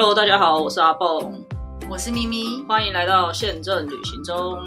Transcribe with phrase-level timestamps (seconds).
[0.00, 1.32] Hello，大家好，我是阿蹦，
[1.90, 4.64] 我是咪咪，欢迎来到宪政旅行中。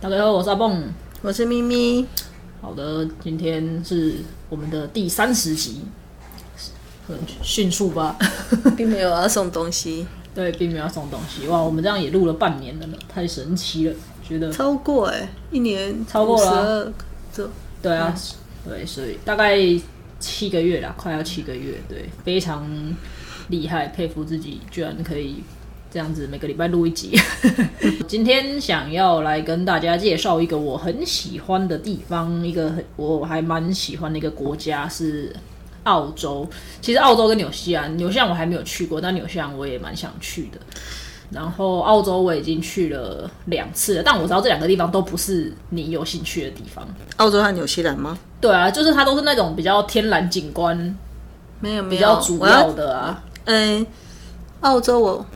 [0.00, 0.84] 大家好，我是阿蹦，
[1.20, 2.06] 我是咪咪。
[2.60, 4.14] 好的，今天是
[4.48, 5.80] 我们的第三十集，
[7.08, 8.16] 很迅速吧？
[8.78, 11.48] 并没有要送东西，对，并没有要送东西。
[11.48, 16.92] 哇，我们这样也录了半年了呢，太神奇了，觉得超过哎，一年超过了了，
[17.32, 17.50] 这
[17.82, 18.14] 对啊，
[18.64, 19.58] 对，所以大概
[20.20, 22.64] 七个月啦，快要七个月，对，非常
[23.48, 25.42] 厉害，佩服自己，居然可以
[25.90, 27.18] 这样子每个礼拜录一集。
[28.06, 35.34] 今天想要来跟大家介绍一个我很喜欢的地方，一个很我还蛮喜欢的一个国家是
[35.82, 36.48] 澳洲。
[36.80, 40.60] 其实澳洲跟纽西兰，纽西兰我还没有去过，但纽西兰我也蛮想去的。
[41.32, 46.86] 然后澳洲我已经去了两次了，但我知道这两个地方都不是你有兴趣的地方。
[47.16, 48.18] 澳洲和纽西兰吗？
[48.40, 50.76] 对啊，就是它都是那种比较天然景观
[51.60, 53.22] 没有没有，比较主要的啊。
[53.46, 53.86] 嗯，
[54.60, 55.26] 澳洲我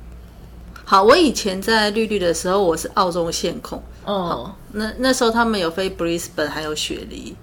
[0.85, 3.83] 好，我以前在绿绿的时候，我是澳洲线控。
[4.05, 7.35] 哦，那那时候他们有飞 Brisbane，还有雪梨，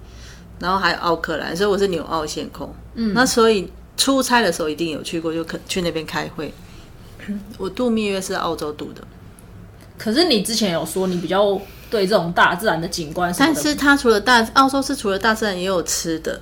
[0.58, 2.72] 然后还有奥克兰，所以我是纽澳线控。
[2.94, 6.54] 嗯，那所以出差的时候一定有去过，就可去那边开会。
[7.58, 9.02] 我度蜜月是澳洲度的，
[9.98, 16.40] 可是你之前有说你比较对这种大自然的景观的，但是它除了大澳洲是除了大自然也有吃的，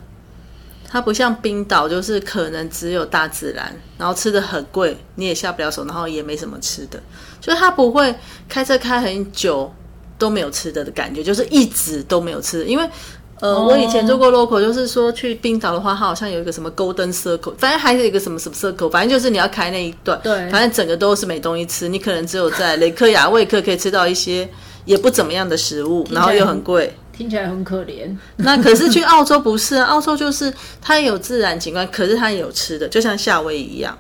[0.88, 7.02] 它不像冰岛，就是可能只有大自然，然后吃的很贵，你也下不了手，然后也没什么吃的，
[7.40, 8.14] 就是它不会
[8.48, 9.72] 开车开很久
[10.18, 12.60] 都没有吃的的感觉，就是一直都没有吃。
[12.60, 12.88] 的，因为。
[13.42, 24.48] 呃，我以前做过 local，就是说去冰岛的话，它好像有一个什么 Golden Circle，反正还有一个什么什么 Circle，反正就是你要开那一段，对，反正整个都是没东西吃，你可能只有在雷克雅未克可以吃到一些
[24.84, 28.16] 也不怎么样的食物，然后又很贵，听起来很可怜。
[28.36, 33.98] 那可是去澳洲不是啊，澳洲就是它有自然景观，可是它也有吃的，就像夏威夷一样，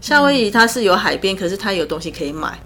[0.00, 2.56] 夏威夷它是有海边，可是它有东西可以买。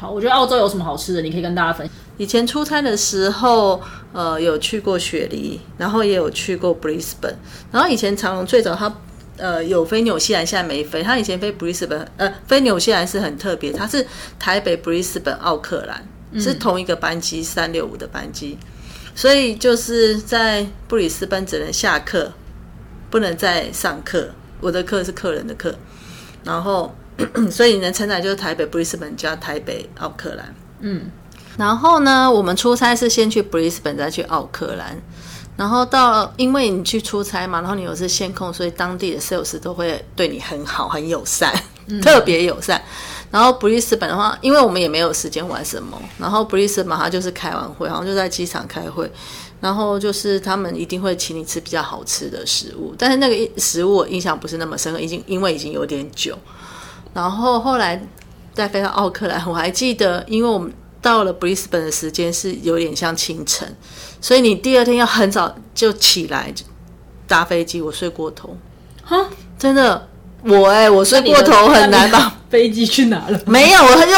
[0.00, 1.94] 好，我觉得澳洲有什么好吃的，你可以跟大家分享。
[2.18, 3.82] 以前出差的时候，
[4.12, 7.34] 呃，有去过雪梨，然后也有去过 Brisbane。
[7.70, 8.94] 然后以前长隆最早他
[9.36, 11.02] 呃有飞纽西兰，现在没飞。
[11.02, 14.06] 他以前飞 Brisbane，呃，飞纽西兰是很特别，它是
[14.38, 16.08] 台北 Brisbane 奥克兰
[16.40, 18.58] 是同一个班机，三六五的班机。
[19.14, 22.32] 所以就是在布里斯班只能下课，
[23.10, 24.30] 不能再上课。
[24.60, 25.74] 我的课是客人的课，
[26.44, 26.94] 然后
[27.50, 31.10] 所以你能承载就是台北 Brisbane 加台北奥克兰，嗯。
[31.56, 35.00] 然后呢，我们出差是先去 Brisbane，再去奥克兰。
[35.56, 41.50] 然后到，因为你去出差嘛，然后你又是线控，所以当地的 sales 都会对你很好，很友善，
[42.02, 42.82] 特别友善。
[43.30, 49.10] 然后 Brisbane 的话，因为我们也没有时间玩什么，然后 Brisbane 他就是开完会，好像就在机场开会，
[49.58, 56.38] 然后就是他们一定会请你吃比较好吃的食物，但是那个食物我印象不是那么深刻，已经因为已经有点久。
[57.14, 58.06] 然后后来
[58.52, 60.70] 再飞到奥克兰，我还记得，因为我们。
[61.06, 63.76] 到了 Brisbane 的时间是有点像清晨，
[64.20, 66.52] 所以你第二天要很早就起来
[67.28, 67.80] 搭飞机。
[67.80, 68.56] 我睡过头，
[69.04, 69.16] 哈，
[69.56, 70.08] 真的，
[70.42, 73.38] 我哎，我睡过头很难把飞机去哪了？
[73.46, 74.12] 没有，我就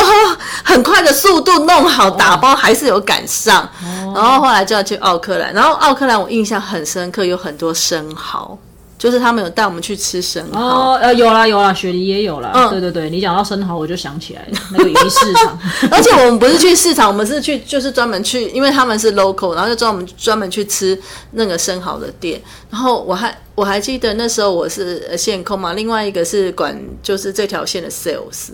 [0.65, 3.69] 很快的速度弄好打包，还是有赶上。
[4.15, 8.59] 然后后来就要去奥克兰，然后奥克兰我印象很深刻，有很多生蚝。
[8.99, 12.51] 就是他们有带我们去吃生蚝哦，呃，有啦有啦，雪梨也有啦。
[12.53, 15.57] 嗯，对对对，你讲到生蚝，我就想起来那个鱼市场。
[15.91, 21.01] 而且我们不是去市场，我们是去就是专门去，因为他们是 local，然后就专门专门去吃
[21.31, 22.43] 那个生蚝的店。
[22.71, 28.51] 然后我还我还记得那时候我是线控嘛，另外一个是管就是这条线的 sales。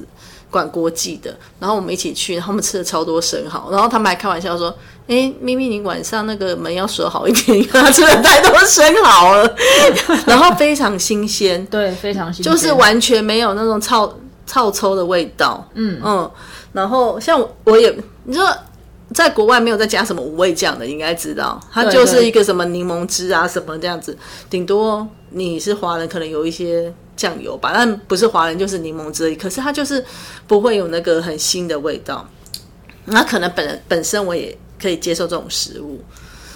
[0.55, 4.73] 管国际的，然后我们一起去，然后我们吃了超多生蚝，然后他们还开玩笑说
[5.09, 9.57] ：“哎，咪咪，你晚上那个门要锁好一点，因 为他吃了太多生蚝了。
[10.29, 14.17] ”然后非常新鲜， 对，非常新鲜，就是完全没有那种臭
[14.47, 15.69] 臭臭的味道。
[15.75, 16.31] 嗯嗯，
[16.73, 17.93] 然后像我也，
[18.23, 18.49] 你说
[19.13, 24.17] 在国外没有再加什么五味酱的，应该知道，它就是一个什么柠檬汁啊什么这样子，
[24.49, 26.95] 顶多你是华人，可能有一些。
[27.17, 30.05] 酱油吧，但不是华人就是柠檬汁，可是它就是
[30.47, 32.29] 不会有那个很腥的味道。
[33.07, 36.03] 那可能本本身我也可以接受这种食物，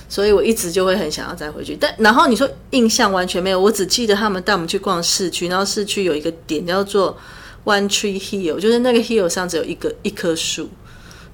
[0.08, 1.76] 所以我一直就会很想要再回去。
[1.78, 7.16] 但然后你说印象完全没有，我只记得他们带我们去逛市区，然后市区有一个点叫做
[7.64, 10.70] One Tree Hill，就是那个 hill 上只有一个一棵树，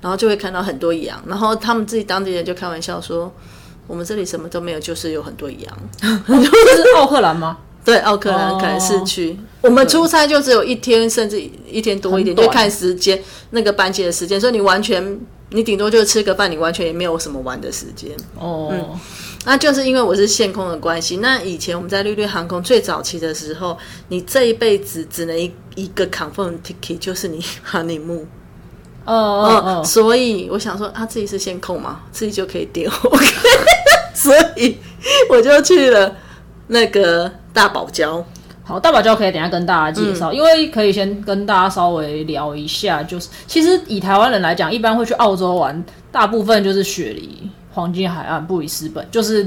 [0.00, 1.23] 然后就会看到很多羊。
[1.26, 3.32] 然后他们自己当地人就开玩笑说，
[3.87, 5.79] 我们这里什么都没有，就是有很多羊。
[6.26, 7.59] 就是奥克兰吗？
[7.84, 11.38] 对，奥克兰可能市区，我们出差就只有一天，甚至
[11.69, 15.20] 一天多一点，就看时间那个班机的时间，所以你完全
[15.50, 18.10] 你顶多就吃个饭，你完全也没有什么玩的时间。
[18.38, 18.98] 哦，
[19.44, 21.19] 那就是因为我是线空的关系。
[21.19, 23.76] 那以前我们在绿绿航空最早期的时候，
[24.08, 28.25] 你这一辈子只能一一个 confirm ticket，就是你 honeymoon。
[29.04, 33.26] 哦哦嗯，哦，所以我想说，啊，自己是线空嘛，自己就可以点 OK，
[34.16, 34.78] 所以
[35.28, 36.16] 我就去了
[36.69, 38.22] 那个大堡礁。
[38.66, 49.42] 好，大堡礁可以等一下跟大家介嗯绍，因为可以先跟大家稍微聊一下，就是其实以台湾人来讲，一般会去澳洲玩，大部分就是雪梨、黄金海岸、布里斯本，就是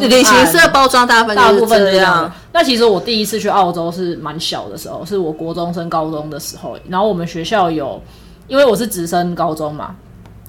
[0.00, 2.32] 旅行社包装大部分大部分是这样的。。
[2.52, 8.00] 那其实我第一次去澳洲是蛮小的时候，是我国中升高中的时候，然后我们学校有，
[8.46, 9.96] 因为我是直升高中嘛，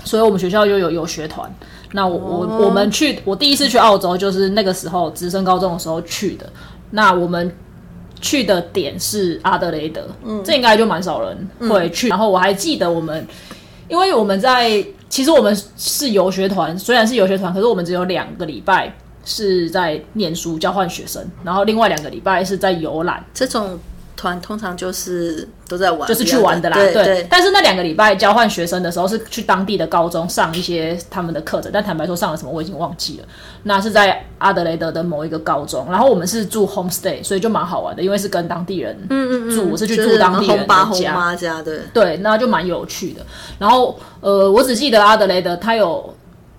[0.03, 1.51] 所以我们学校就有有学团。
[1.91, 6.47] 那我我我们去，我第一次去澳洲就是那个时候直升高中的时候去的。
[6.91, 7.53] 那我们
[8.21, 12.07] 去的点是阿德雷德，嗯，这应该就蛮少人会去。
[12.07, 13.27] 然后我还记得我们，
[13.87, 18.93] 因为我们在其实我们是游学团，虽然是游学团，可是我们只有两个礼拜
[19.23, 23.77] 是在念书交换学生，然后另外两个礼拜是在游览，这种
[24.25, 26.75] 团通常就是都在玩，就是去玩的啦。
[26.75, 27.27] 对对。
[27.29, 33.27] 但是那两个礼拜交换学生的时候是去当地的高中上一些他们的课程，但坦白说上了什么我已经忘记了。
[33.61, 40.57] 那是在阿德雷德的某一个高中，然后我们是住 homestay，所以就蛮好玩的，因为是跟当地人嗯嗯住，我是去住当地的
[40.93, 41.13] 家。
[41.13, 43.23] 妈家对，对，那就蛮有趣的。
[43.59, 46.11] 然后呃，我只记得阿德雷德他有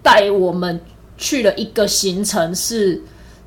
[0.03, 0.81] 带我们
[1.19, 3.03] 去了一个行程是。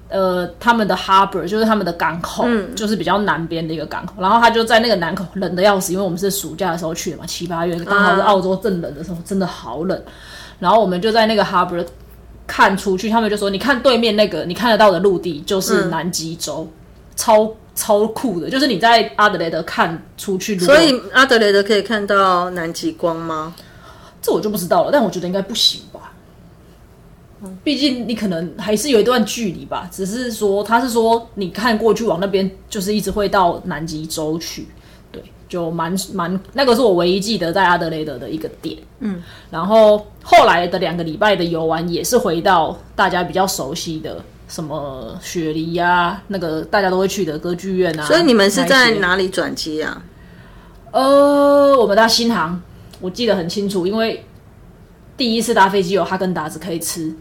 [0.10, 2.46] 呃，他们的 harbor 就是他们的港口，
[2.76, 4.16] 就是比较南边的一个港口。
[4.20, 10.04] 然后他就在那个南口冷的要死，因为我们是暑假的时候去的嘛，七八月刚好是澳洲正冷的时候，真的好冷。
[10.58, 11.86] 然后我们就在那个 harbor
[12.48, 16.68] 看出去，他们就说：“你看对面那个你看得到的陆地就是南极洲，
[17.16, 18.50] 超超酷的。
[18.50, 23.54] 就是你在阿德雷德看出去，所以阿德雷德可以看到南极光吗？
[24.22, 25.89] 这我就不知道了，但我觉得应该不行吧。
[27.64, 34.68] 毕竟你可能还是有一段距离吧，只是说他是说你看过去往那边，就是一直会到南极洲去，
[35.12, 38.78] 对，就蛮蛮那个是我唯一记得在阿德雷德的一个点。
[39.00, 48.06] 嗯，然后后来的两个礼拜的游玩也是回到大家比较熟悉的什么雪梨呀、那个大家都会去的歌剧院啊。
[48.06, 50.04] 所以你们是在哪里转机啊？
[50.92, 52.62] 呃，我们搭新航，
[53.00, 54.26] 我记得很清楚，因为
[55.16, 57.16] 第一次搭飞机有哈根达斯可以吃，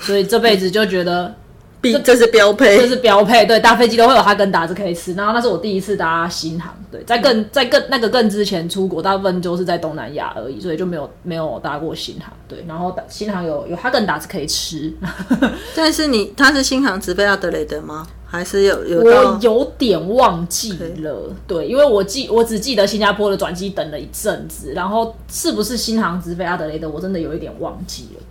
[0.00, 1.34] 所以这辈子就觉得
[1.80, 2.88] 必这是标配这。
[2.88, 3.46] 是标配。
[3.46, 5.14] 对，搭飞机都会有哈根达斯可以吃。
[5.14, 12.32] 然后那是我第一次搭新航，对，在更在更那个更之前出国，大部分就是在东南亚而已，所以就没有没有搭过新航。
[12.48, 14.92] 对，然后新航有有哈根达斯可以吃，
[15.74, 18.06] 但是你他是新航直飞阿德雷德吗？
[18.26, 19.38] 还是有有我？
[19.40, 28.22] 有点忘记了，对，因为我记我只记得新加坡的转机等了一阵子，然后是不是新航直飞阿德雷德，我真的有一点忘记了。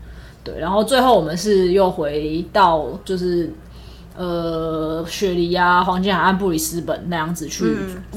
[0.44, 3.53] 对，然后最后我们是又回到就是
[4.18, 7.65] 呃雪梨啊、黄金海岸、布里斯本那样子去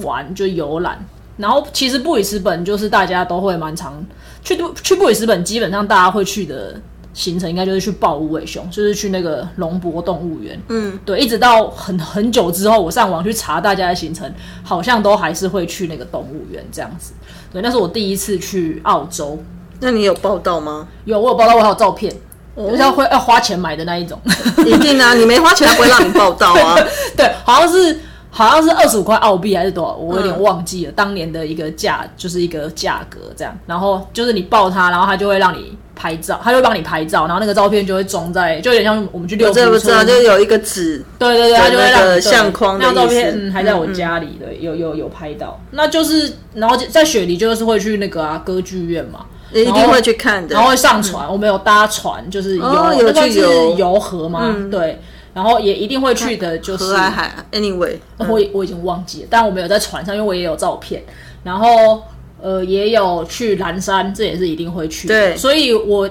[0.03, 1.05] 玩，就游览。
[1.37, 4.05] 然后其实布里斯本就是大家都会蛮常
[4.43, 6.81] 去去布里斯本，基本上大家会去的
[7.15, 10.61] 行程应该就是去抱无尾熊，就是去那个龙博动物园。
[10.69, 14.31] 嗯，对，一直到很很久之后，我上网去查大家的行程，
[14.63, 17.15] 好像都还是会去那个动物园这样子。
[17.51, 19.39] 对，那是我第一次去澳洲，
[19.83, 20.87] 那你有报道吗？
[21.05, 22.13] 有我有报道，我还有照片，
[22.57, 24.19] 就是要会要花钱买的那一种。
[24.65, 26.77] 一定啊，你没花钱，他不会让你报道啊。
[27.17, 27.99] 对，好像是
[28.31, 33.59] 好像是二十五块澳币还是多少，我有点忘记了、当年的一个价，就是一个价格这样。
[33.67, 45.61] 然后就是你报它，然后它就会让你拍照，它就会帮你拍照，然后那个照片就会装在，就有点像我们去六福我这不知道，就有一个纸，对对对，它就会那个让相框那张照片嗯还在我家里，对，有有有拍到。
[45.73, 50.55] 那就是然后在雪梨就是会去那个啊歌剧院嘛，一定会去看的。
[50.55, 53.41] 然后会上船，我们有搭船，就是游，哦有那个是
[53.77, 54.99] 游河嘛，对。
[55.35, 61.03] 然后也一定会去的，就是河海海，anyway，我我已经忘记了，但我们有在船上，因为我也有照片，
[61.43, 62.03] 然后
[62.43, 65.09] 呃也有去蓝山，这也是一定会去。
[65.09, 66.07] 对所以我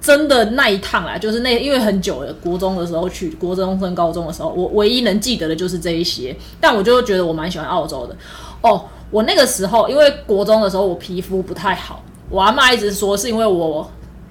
[0.00, 6.34] 真的那一趟啊，就是那因为很久了，国中的时候去，国中升高中的时候，我唯一能记得的就是这一些。
[6.58, 8.16] 但我就觉得我蛮喜欢澳洲的
[8.62, 8.82] 哦。
[9.10, 13.88] 我那个时候因为国中的时候我皮肤不太好，我阿妈一直说是因为我。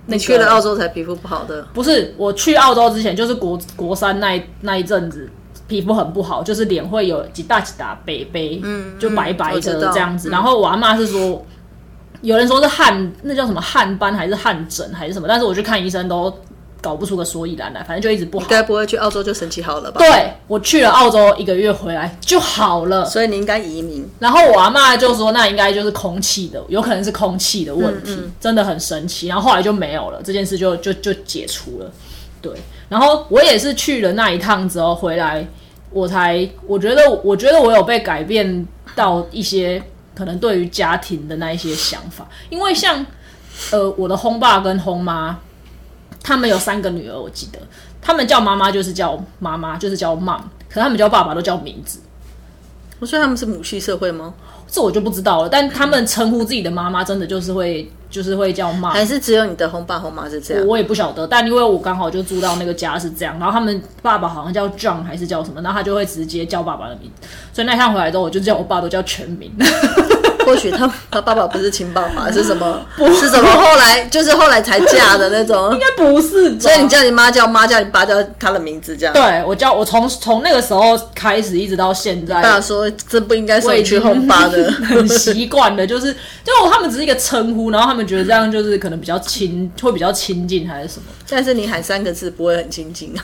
[0.07, 1.61] 你去了澳洲才皮肤不好的。
[1.73, 5.29] 不是我去澳洲之前，就是国国三那一那一阵子，
[5.67, 10.29] 皮肤很不好，就是脸会有几大几大白白，嗯，就白白的这样子。
[10.29, 11.45] 嗯然后我阿妈是说，
[12.21, 16.35] 有人说是汗，那叫什么汗斑还是汗疹还是什么，但是我去看医生都
[16.81, 18.47] 搞不出个所以然来，反正就一直不好。
[18.49, 19.99] 该不会去澳洲就神奇好了吧？
[19.99, 24.09] 对我去了澳洲一个月回来就好了，所以你应该移民。
[24.19, 29.27] 然后我阿妈就说，那应该就是空气的，有可能是空气的问题，真的很神奇。
[29.27, 31.91] 然后后来就没有了，这件事就就就解除了。
[32.41, 32.51] 对，
[32.89, 35.47] 然后我也是去了那一趟之后回来，
[35.91, 39.81] 我才我觉得我觉得我有被改变到一些
[40.15, 43.05] 可能对于家庭的那一些想法，因为像
[43.69, 45.39] 呃我的轰爸跟轰妈，
[46.23, 47.59] 他们有三个女儿，我记得
[48.01, 51.99] 他们叫妈妈就是叫妈妈，就是叫 mom，可他们叫爸爸都叫名字。
[52.99, 54.33] 我说他们是母系社会吗？
[54.67, 60.65] 这我就不知道了，但他们称呼自己的妈妈，真的就是会，就是会叫妈，还是只有你的红爸红妈是这样？
[60.65, 69.51] 我也不晓得，但因为我刚好就住到那个家是这样，然后他们爸爸好像叫 John 还是叫什么，然后他就会直接叫爸爸的名字，所以那趟回来之后，我就叫我爸都叫全名。
[70.45, 72.85] 或许他他爸爸不是亲爸爸，是什么？
[73.19, 73.49] 是什么？
[73.49, 76.59] 后来就是后来才嫁的那种，应该不是。
[76.59, 79.13] 所以你叫你妈叫妈，叫你爸叫他的名字，这样。
[79.13, 82.41] 对，我叫我从从那个时候开始一直到现在。
[82.41, 91.05] 爸说这不应该是你去后爸的， 很习惯的，就是就他们只是一个称呼，然后他们觉得这样就是可能比较亲，会比较亲近还是什么。
[91.29, 93.23] 但是你喊三个字不会很亲近啊。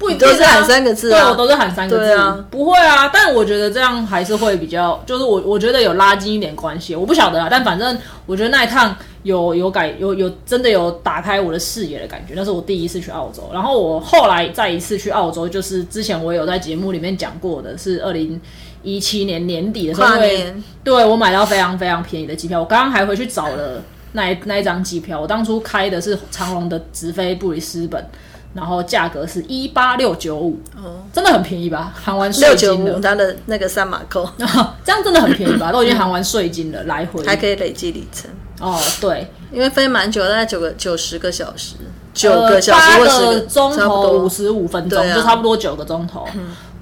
[0.00, 1.20] 不都是喊三个字啊？
[1.20, 2.44] 对，我都是喊三个字。
[2.50, 6.96] 不会啊，但我觉得这样还是会比较，就是我我觉得有拉近一点关系。
[6.96, 12.32] 我不晓得啊，但反正我觉得那一趟有有改有有真的有打开我的视野的感觉。
[12.34, 18.40] 那是我第一次去澳洲，然后我后来再一次去澳洲，就是之前我有在节目里面讲过的，是二零
[18.82, 20.16] 一七年年底的时候，
[20.82, 22.58] 对我买到非常非常便宜的机票。
[22.58, 28.02] 我刚刚还回去找了那一那一张机票，我当初开的是长龙的直飞布里斯本。
[28.52, 31.92] 然后价格是一八六九五，哦，真的很便宜吧？
[31.94, 34.28] 含完税金的，它的那个三马扣，
[34.84, 35.70] 这样真的很便宜吧？
[35.70, 38.30] 都已经含完税金了，来回还可以累计里程。
[38.60, 41.76] 哦，对，因为飞蛮久，大概九个九十个小时，
[42.12, 46.26] 九个小时八个钟头五十五分钟，就差不多九个钟头。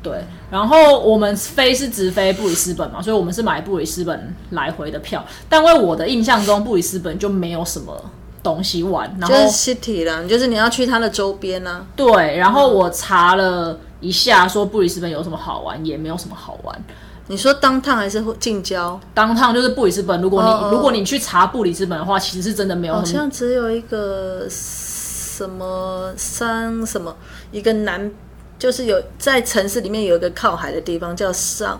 [0.03, 5.25] 对，然后我们飞是直飞布里斯本嘛，所以我们是买布里斯本来回的票。
[5.49, 7.93] 但为我的印象中，布里斯本就没有什么。
[8.55, 11.85] 东西玩，然后就是 city 啦，就是你要去它的周边啊。
[11.95, 16.85] 对，然后我查了一下，说布里斯本有什么好玩，也没有什么好玩。
[17.31, 18.99] 你说当趟还是近郊？
[19.13, 20.21] 当趟就是布里斯本。
[20.23, 22.95] 如果你如果你去查布里斯本的话，其实是真的没有。
[22.95, 27.15] 好像只有一个什么山什么
[27.51, 28.11] 一个南，
[28.59, 31.79] 就是有在城市里面有一个靠海的地方叫上。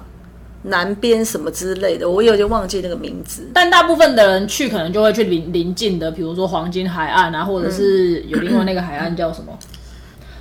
[0.63, 3.49] 南边什么之类的，我有点忘记那个名字。
[3.55, 9.57] 但大部分的人去，可能就会去邻邻近的，比如说黄金海岸啊，或者是有另外那个海岸叫什么？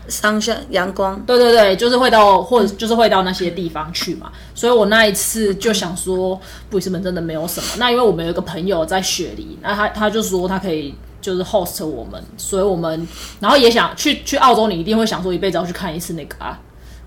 [0.07, 1.21] 上下阳光。
[1.25, 4.31] 对对对，就是会到，或者就是会到那些地方去嘛。
[4.55, 7.67] 所以我那一次就想说，布里斯本真的没有什么。
[7.77, 13.07] 那因为我们有一个朋友在雪梨，那他他就说他可以就是 host 我们，所以我们
[13.39, 16.57] 然后也想去去澳洲，你一定会想说一辈子要去看一次那个啊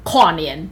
[0.03, 0.69] 跨年。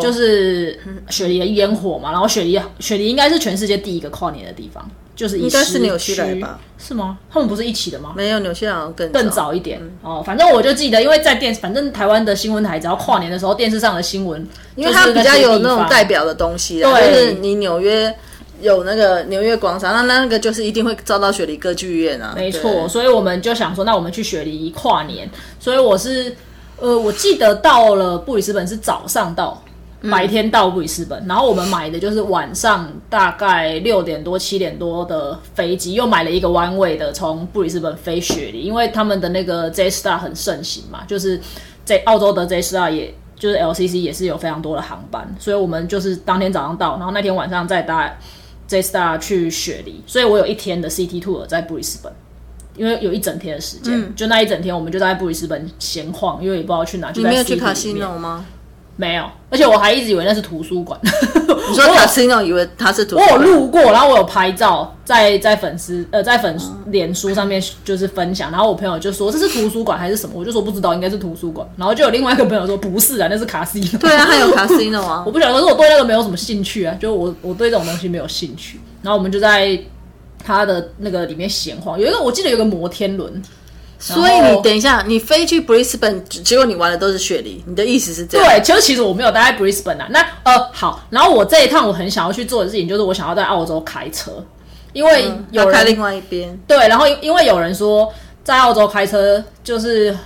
[0.00, 0.78] 就是
[1.10, 6.60] 雪梨的烟火嘛，然后雪梨雪梨应该是全世界第一个跨年的地方，就是应该是纽西兰吧？
[6.78, 7.18] 是吗？
[7.30, 8.12] 他们不是一起的吗？
[8.16, 10.22] 没有，纽西兰更更早一点哦。
[10.24, 14.46] 反正我就记得，因为在电，反正台湾的新闻台只要跨年的时候，电视上的新闻，
[14.76, 18.14] 因为它比较有那种代表的东西，就是你纽约
[18.60, 22.34] 有那个纽约广场，那那个就是一定会遭到雪梨歌剧院啊。
[22.36, 25.28] 没错，所以我们就想说，那我们去雪梨跨年。
[25.58, 26.34] 所以我是
[26.78, 29.60] 呃，我记得到了布里斯本是早上到。
[30.10, 41.40] 白天到布里斯本，然后我们买的就是晚上大概六点多七点多的飞机，又买了一个 one way 的从布里斯本飞雪梨，因为他们的那个 J Star 很盛行嘛，就是
[41.84, 48.12] 在澳洲的 J Star 也就是 LCC 也是有非常多的航班，所以我们就是当天早上到，然后那天晚上再搭
[48.66, 52.12] J Star 去雪梨，所以我有一天的 City Tour 在布里斯本，
[52.76, 58.44] 因为有一整天的时间，就那一整天我们就在布里斯本闲晃，因为也不知道去哪，就没有去卡西诺吗？
[58.96, 60.98] 没有，而且我还一直以为那是图书馆。
[61.02, 66.56] 你说卡西诺以为他是图，我有路过，然后我有拍照，在在粉丝呃在粉
[66.86, 71.66] 脸书上面就是分享，然后我朋友就说这是图书馆还是什么，我就说不知道，应该是图书馆。
[71.76, 73.98] 然后就有另外一个朋友说不是啊，那是卡西诺。
[73.98, 78.78] 对啊，还有 卡西诺啊，我不晓得，可是我对那个没有什么兴趣啊，就我我对这种东西没有兴趣。
[79.00, 79.78] 然后我们就在
[80.44, 83.42] 他的那个里面闲晃，有一个我记得有个摩天轮。
[84.04, 88.46] 所以你等一下，你飞去 Brisbane，结果你玩的都是雪梨，你的意思是这样？
[88.48, 90.08] 对，其实其实我没有待在 Brisbane 啊。
[90.10, 94.44] 那呃好，然后我这一趟我很想要去做的事情，就是我想要在澳洲开车，
[94.92, 96.58] 因为有开另外一边。
[96.66, 100.16] 对，然后因为有人说在澳洲开车，就是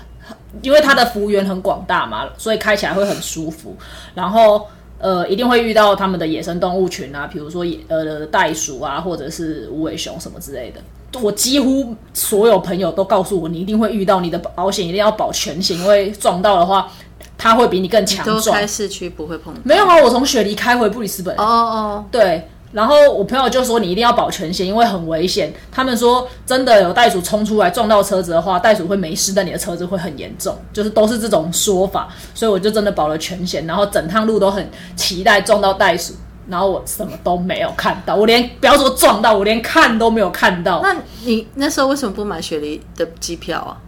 [0.62, 3.76] 因为它的幅员很广大嘛，所以开起来会很舒服。
[4.14, 4.66] 然后
[4.98, 10.80] 呃，一定会遇到他们的野生动物群啊，比如说野呃袋鼠啊，或者是无尾熊什么之类的。
[11.20, 16.90] 我几乎所有朋友都告诉我，你一定会遇到，你的保险一定要保全险，因为撞到的话，
[17.38, 18.54] 它会比你更强都壮。
[18.54, 19.60] 开市区不会碰到。
[19.64, 21.34] 没有啊，我从雪梨开回布里斯本。
[21.36, 25.50] 哦哦，对，然后我朋友就说你一定要保全险，因为很危险。
[25.72, 32.06] 他们说真的有袋鼠冲出来撞到车子的话，袋鼠会没事，但你的车子会很严重，就是都是这种说法。
[32.34, 36.12] 所以我就真的保了全险，然后整趟路都很期待撞到袋鼠，
[36.48, 40.82] 然后我什么都没有看到，我连不要说撞到，我连看都没有看到。
[40.82, 43.80] 那你那时候为什么不买雪梨的机票啊？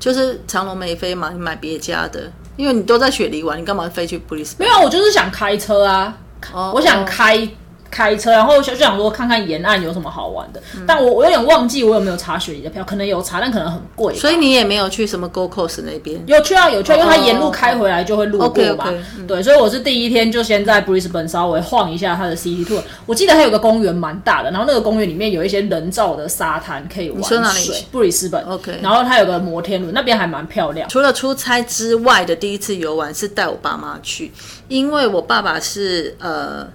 [0.00, 4.56] 就是长龙没飞嘛，你买别家的，因为你都在雪梨玩，你干嘛飞去布里斯？
[4.58, 6.16] 没有，我就是想开车啊，
[6.54, 7.46] 哦我想开。
[7.90, 14.14] 开车，然后就就想说看看沿岸有什么好玩的，但我我有点忘记我有没有查雪梨的票，可能有查，但可能很贵。
[14.14, 16.22] 所以你也没有去什么 Go Coast 那边。
[16.26, 18.92] 有去啊，有去啊，因为它沿路开回来就会路过嘛。
[19.26, 22.80] 对，所以我是第一天就先在 Brisbane 稍微晃一下它的 City Tour。
[23.06, 27.84] 我记得它有个公园蛮大的，然后那个公园里面有一些人造的沙滩可以玩说哪里水。
[27.90, 30.88] 布里斯本 OK 然后它有个摩天轮，那边还蛮漂亮。
[30.88, 34.30] 除了出差之外的第一次游玩是带我爸妈去，
[34.68, 36.66] 因为我爸爸是呃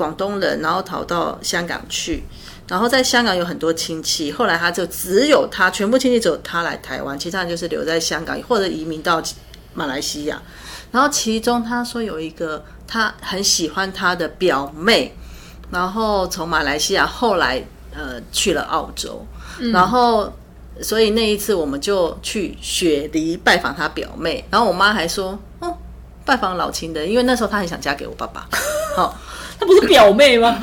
[0.00, 2.24] 广东人，然后逃到香港去，
[2.66, 9.22] 然后在香港有很多亲戚，后来他就只有他全部亲戚只有他来台湾，其他人就是留在香港或者移民到
[9.74, 10.40] 马来西亚。
[10.90, 15.14] 然后其中他说有一个他很喜欢他的表妹，
[15.70, 17.62] 然后从马来西亚后来
[17.94, 19.26] 呃去了澳洲，
[19.72, 20.32] 然后
[20.80, 25.76] 所以那一次我们就去雪梨拜访他表妹，然后我妈还说，哦，
[26.24, 28.48] 拜访老亲的，因为那时候她很想嫁给我爸爸，
[28.96, 29.14] 好、
[29.60, 30.58] 她不是表妹吗？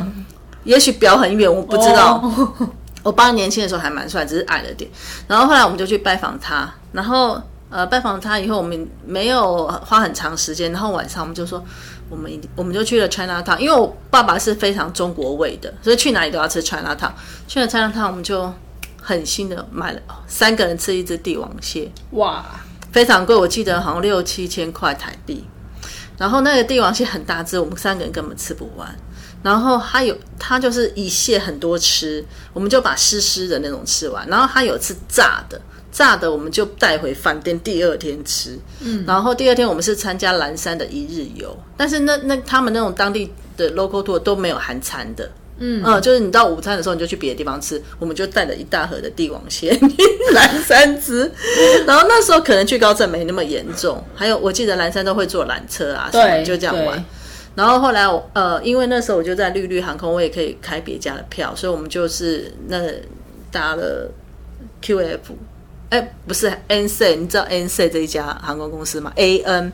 [0.64, 2.20] 也许表很远，我不知道。
[2.22, 2.70] 哦
[3.04, 4.90] 我爸年轻的时候还蛮帅，只是矮了点。
[5.30, 11.64] 然后后来我们就去拜访他，然后呃拜访他以后，我们没有花很长时间，然后晚上我们就说，
[12.10, 17.12] 我们一我们就去了 China Town，因为我爸爸是非常中国味的，所以去哪里都要吃 China Town。
[17.48, 18.54] 去了 China Town，我们就
[19.02, 22.44] 狠心的买了三个人吃一只帝王蟹，哇，
[22.92, 25.46] 非常贵，我记得好像六七千块台币。
[26.18, 28.94] 然后那个帝王蟹很大只，我们三个人根本吃不完。
[29.44, 34.28] 然后他有，他就是一蟹很多吃，我们就把湿湿的那种吃完。
[34.28, 38.58] 然后他有吃炸的，炸的我们就带回饭店，第二天吃。
[38.80, 45.30] 嗯，然后第二天我们是参加蓝山的一日游，但是那那他们那种当地的 local tour 都没有含餐的。
[45.60, 49.78] 嗯就是你到午餐的时候，你就去别的地方吃，我们就带了一大盒的帝王蟹
[50.34, 51.32] 蓝山吃，
[51.86, 57.04] 然后那时候可能去高症没那么严重，还有我记得蓝山都会坐缆车啊，什么对，就这样玩。
[57.56, 62.80] 然后后来我呃，因为那时候我就在绿绿航空，我也可以开别家的票，所以我们就是那
[63.52, 64.12] 搭了
[64.84, 65.18] QF，
[65.90, 69.72] 哎，不是 NC，你知道 NC 这一家航空公司吗？AN。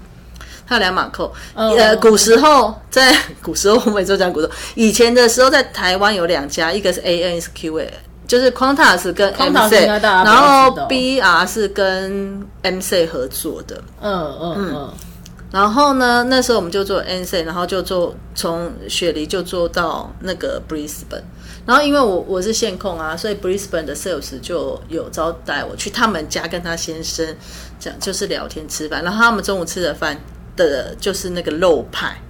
[0.74, 7.94] 它有两码扣，哦呃，古时候在 古时候，我每周讲古时候，以前的时候在台湾有两家，一个是 A N S Q A
[8.28, 14.94] 就是 Qantas 跟 MC，然后 BR 是跟 MC 合作的，嗯嗯嗯，
[15.52, 21.22] 然后呢，那时候我们就做 NC，然后就做从雪梨就做到那个 Brisbane。
[21.66, 27.26] 然后因为我我是线控啊，所以 Brisbane 的 sales 就有招待我去他们家跟他先生
[27.80, 29.04] 讲，就是聊天吃饭。
[29.04, 30.20] 然后他们中午吃的饭
[30.56, 32.22] 的就是那个肉派，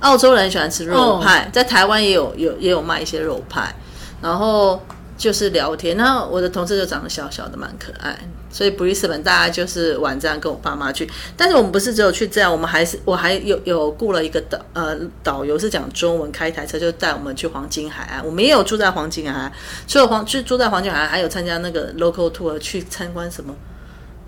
[0.00, 3.74] 澳洲人喜欢吃肉派，在台湾也有有也有卖一些肉派。
[4.20, 4.82] 然后
[5.16, 8.18] 就是聊天，那我的同事就长得小小的，蛮可爱。
[8.50, 18.24] 所以 Brisbane 大家就是晚这样跟我爸妈去，但是我们不是只有去这样，我们还是我还有有雇了一个导呃导游是讲中文，开一台车就带我们去黄金海岸。
[18.24, 19.52] 我们也有住在黄金海岸，
[19.86, 23.54] 除了黄去住在黄金海岸，还有参加那个 local tour 去参观什么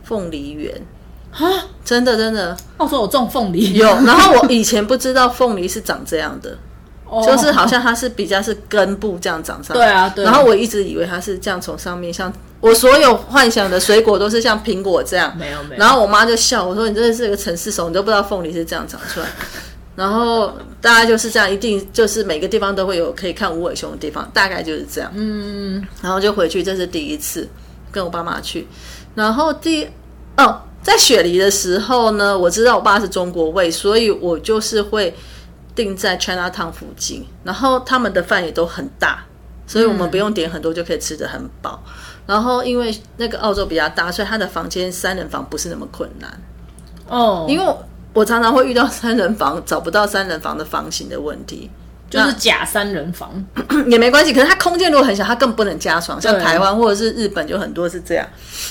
[0.04, 0.80] 凤梨园
[1.32, 1.40] 啊，
[1.84, 3.86] 真的真的澳洲有种凤梨，有。
[4.04, 6.56] 然后我以前不知道凤梨是长这样的，
[7.06, 9.86] 哦就是好像它是比较是根部这样长上来。
[9.86, 15.34] 对啊对然后我一直以为它是这样从上面，像我所有幻想的水果都是像苹果这样。
[15.38, 19.26] 没有没有，然后我妈就笑我说：“你真的是个城市手，你都不知道凤梨是这样长出来。
[19.96, 25.10] ”然后大概就是这样，一定就是每个地方都会有可以看无尾熊的地方，大概就是这样。
[25.14, 27.48] 嗯，然后就回去，这是第一次
[27.90, 28.66] 跟我爸妈去。
[29.14, 29.88] 然后第
[30.36, 35.14] 哦，在雪梨的时候呢，我知道我爸是中国胃，所以我就是会
[35.74, 39.24] 定在 China Town 附近，然后他们的饭也都很大，
[39.66, 41.82] 所以我们不用点很多就可以吃得很饱。
[42.26, 46.42] 然后因为那个澳洲比较大，所以他的房间三人房不是那么困难。
[47.08, 47.74] 哦，因为
[48.12, 51.68] 我常常会遇到三人房找不到三人房的房型的问题，
[52.08, 53.44] 就是假三人房，
[53.90, 54.32] 也没关系。
[54.32, 58.26] 可是它空间如果很小，它更不能加床，像台湾或者是日本就很多是这样，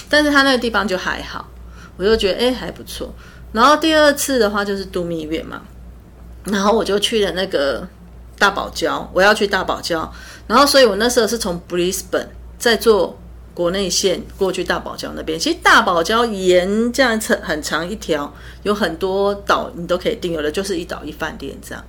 [0.09, 1.45] 但是它那个地方就还好，
[1.99, 3.13] 我就觉得哎、还不错。
[3.51, 5.61] 然后第二次的话就是度蜜月嘛，
[6.45, 7.85] 然后我就去了那个
[8.37, 10.07] 大堡礁，我要去大堡礁，
[10.47, 13.19] 然后所以我那时候是从 Brisbane 再坐
[13.53, 15.37] 国内线过去大堡礁那边。
[15.37, 18.33] 其实大堡礁沿这样很很长一条，
[18.63, 21.83] 有很多岛你都可以订，有的就是一岛一饭店这样。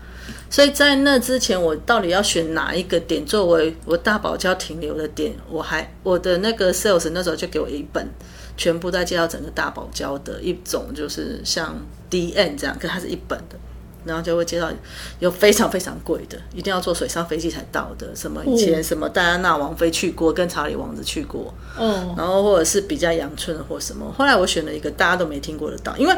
[0.48, 5.32] 所以在那之前，我到底要选哪一个点作为我大堡礁停留的点？
[5.48, 8.08] 我还我的那个 sales 那时候就给我一本
[8.56, 11.74] 全部在介绍整个大堡礁的一种，就是像
[12.08, 13.56] D N 这样，可它是一本的，
[14.04, 14.70] 然后就会介绍
[15.18, 24.12] 有非常非常贵的，一定要坐水上飞机才到的，什么以前什么戴安娜王妃去过，跟查理王子去过，嗯，然后或者是比较阳春的或什么。
[24.16, 26.14] 后来我选了一个大家都没听过的岛，因为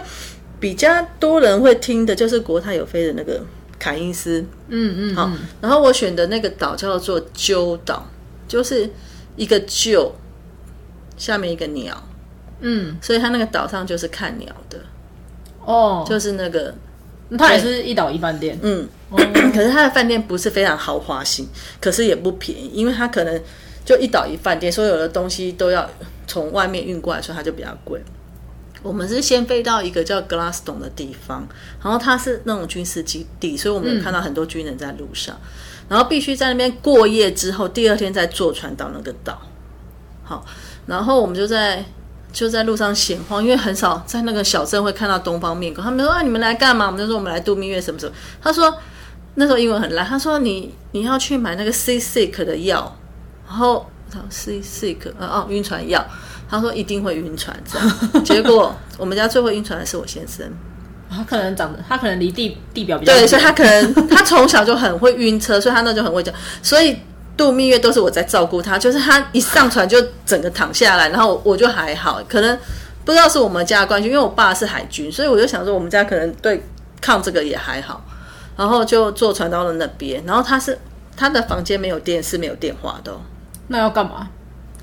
[0.59, 3.41] 比较多人会听的就是国泰有飞的那个。
[3.79, 5.29] 凯因斯，嗯嗯，好，
[5.61, 8.07] 然后我选的那个岛叫做鸠岛，
[8.47, 8.89] 就是
[9.35, 10.13] 一个鸠
[11.17, 12.01] 下面一个鸟，
[12.63, 14.79] 嗯，所以它那个岛上就是看鸟的，
[15.65, 16.75] 哦，就是那个，
[17.37, 18.89] 它也是一岛一饭店，嗯，
[19.53, 21.47] 可是它的饭店不是非常豪华型，
[21.81, 23.41] 可是也不便宜，因为它可能
[23.85, 25.89] 就一岛一饭店，所有的东西都要
[26.27, 28.01] 从外面运过来，所以它就比较贵。
[28.83, 31.47] 我们是先飞到一个叫 Glaston 的地方，
[31.81, 35.41] 然后它是那种军事基地，所以我们有看到很多军人在路上，
[35.89, 39.41] 然后必须在那边过夜之后，第二天再坐船到那个岛。
[40.25, 40.45] 好，
[40.87, 41.85] 然后我们就在
[42.33, 45.85] 就在路上闲晃，因为很少在那个小镇会看到东方面孔。
[45.85, 48.75] 他们说：“啊，你们来干嘛？”我们就说：“我们来度蜜月，什么什么？”他说
[49.37, 52.97] ：“那时候英文很烂。”他说：“你你要去买那个 sea sick 的药，
[53.47, 53.87] 然后
[54.31, 56.05] sea sick 呃哦晕船药。”
[56.49, 57.91] 他说一定会晕船，这样。
[58.25, 60.47] 结果我们家最会晕船的是我先生，
[61.09, 66.35] 他可能长得，他可能离地地表比较对，所以他可能他从小就很会晕车，所以他那就很会讲。
[66.63, 66.97] 所以
[67.37, 72.21] 度蜜月都是我在照顾他，就是他一上船就整个躺下来，然后我就还好。
[72.29, 72.59] 可能
[73.05, 76.63] 不知道是我们家的关系，因为我爸是海军，所以我就想说我们家可能对
[77.01, 78.05] 抗这个也还好。
[78.55, 80.79] 然后就坐船到了那边，然后他是
[81.17, 83.11] 他的房间没有电视，没有电话的，
[83.69, 84.29] 那要干嘛？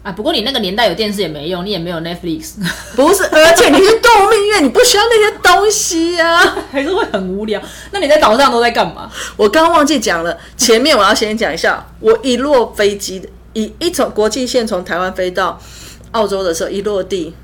[0.01, 2.53] 啊，不过你那个年代有电视也没用，你也没有 Netflix，
[2.95, 7.61] 不是，而且你是度蜜月，你不需要那些东西呀， 还是会很无聊。
[7.91, 9.09] 那你在岛上都在干嘛？
[9.35, 15.59] 我刚忘记讲了，前面我要先讲一下，我一落飞机，一一从国际线从台湾飞到
[16.11, 17.35] 澳洲的时候，一落地，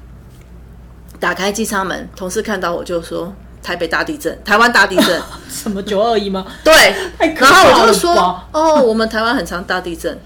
[1.19, 6.73] 打开机舱门，同事看到我就说：“台北大地震，台湾大地震， 什么九二一吗？”对，
[7.35, 8.13] 然后我就说
[8.53, 10.17] ：“哦，我们台湾很常大地震。”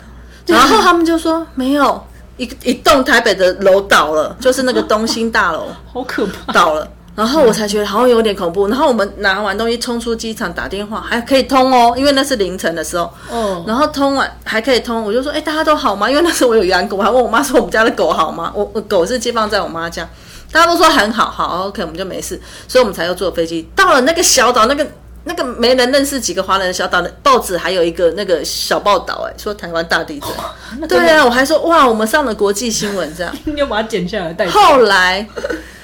[0.46, 2.04] 然后他们就说：“没有。”
[2.39, 6.88] 一一栋台北的楼倒了，就是那个东兴大楼， 好可怕，倒了。
[7.15, 8.67] 然后我才觉得好像有点恐怖。
[8.69, 13.12] 然后我们拿完东西冲出机场打电话，还可以通哦，因为那是凌晨的时候。
[13.30, 16.10] 哦，然后通完还可以通，我就说，哎，大家都好吗？
[16.10, 18.52] 因为那时候我有养狗，我还问我妈说我们家的狗好吗？
[18.56, 20.08] 我我狗是寄放在我妈家，
[20.49, 24.88] 大家都说很好，好，OK，我们就没事，所以我们才又坐飞机到了那个小岛那个。
[25.25, 30.88] 那个没人认识几个华人的小岛的报纸，还有一个那个小报道，哎，说台湾大地震。
[30.88, 33.36] 对啊，我还说哇，我们上了国际新闻这样。
[33.45, 34.47] 你要把它剪下来带。
[34.47, 35.27] 后来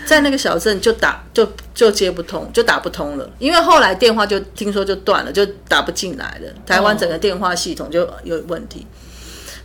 [0.06, 6.50] 在那个小镇就打就就接不通，就打不通了，因为后来电话就听说就断了，就打不进来了。
[6.66, 8.88] 台湾整个电话系统就有问题。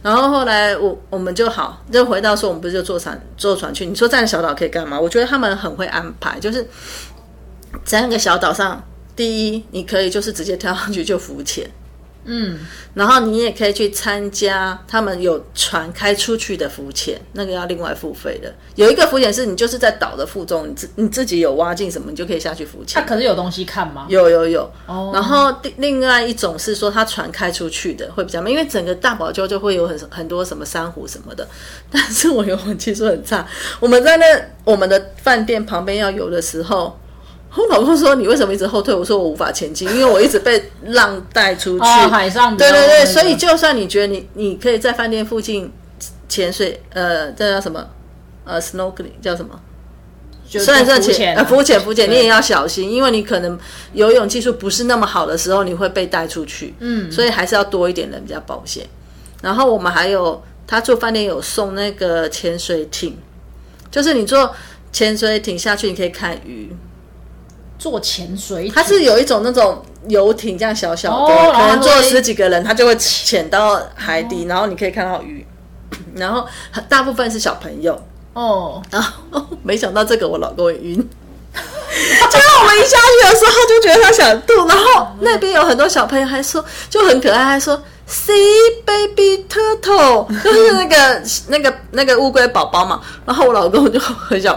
[0.02, 3.87] 然后后来我我们就好，就回到说我们不是就坐船坐船去？
[3.87, 4.98] 你说在小岛可以干嘛？
[4.98, 6.68] 我觉得他们很会安排，就是
[7.85, 8.83] 在那个小岛上。
[9.16, 11.68] 第一，你可以就是直接跳上去就浮潜，
[12.25, 12.59] 嗯，
[12.94, 18.55] 然后你也可以去参加他们有船开出去的浮潜，那个要另外付费的。
[18.77, 23.03] 有一个浮潜是你就是在岛的腹中，你自你自己有挖进什么，你就可以下去浮潜。
[23.03, 24.07] 它可是有东西看吗？
[24.09, 24.70] 有有有。
[24.87, 25.11] 哦。
[25.12, 31.46] 然后另外一种是说，它船开出去的会比较慢，因为整个大堡礁就会有很很多什么珊瑚什么的。
[31.90, 33.46] 但是我游泳技术很差，
[33.81, 34.25] 我们在那
[34.64, 36.99] 我们的饭店旁边要游的时候。
[37.57, 41.85] 我老公说：“你为什么一直后退？”我说：“我无法前进，因为我一直被浪带出去。
[42.09, 45.71] ”海上对对对，所以就算你觉得你你可以在饭店附近
[46.29, 47.85] 潜水，呃，这叫什么？
[48.45, 49.61] 呃，snorkeling 叫什么？
[50.49, 53.57] 虽然算潜呃浮潜浮潜，你也要小心，因为你可能
[53.93, 56.75] 游泳技术不是那么好的时候，你会被带出去。
[56.81, 58.85] 嗯，所以还是要多一点人比较保险。
[59.43, 63.17] 然后我们还有，他住饭店有送那个潜水艇，
[63.91, 64.53] 就是你坐
[64.93, 66.69] 潜水艇下去，你可以看鱼。
[67.81, 75.45] 坐潜水，它是有一种那种游艇，这样小小的，可能坐十几个人，它就会潜到海底，然后你可以看到鱼，
[76.14, 76.47] 然后
[76.90, 77.99] 大部分是小朋友。
[78.35, 78.83] 哦。
[78.90, 81.09] 然后 没想到这个我老公也晕，
[81.53, 87.77] 结 果我们一下去的时候就觉得他想吐，然后那边有很多小朋友还说就很可爱，还说
[88.09, 88.33] “See
[88.85, 93.01] baby turtle”， 就是那个那个那个乌龟宝宝嘛。
[93.27, 94.57] 然后我老公就很想，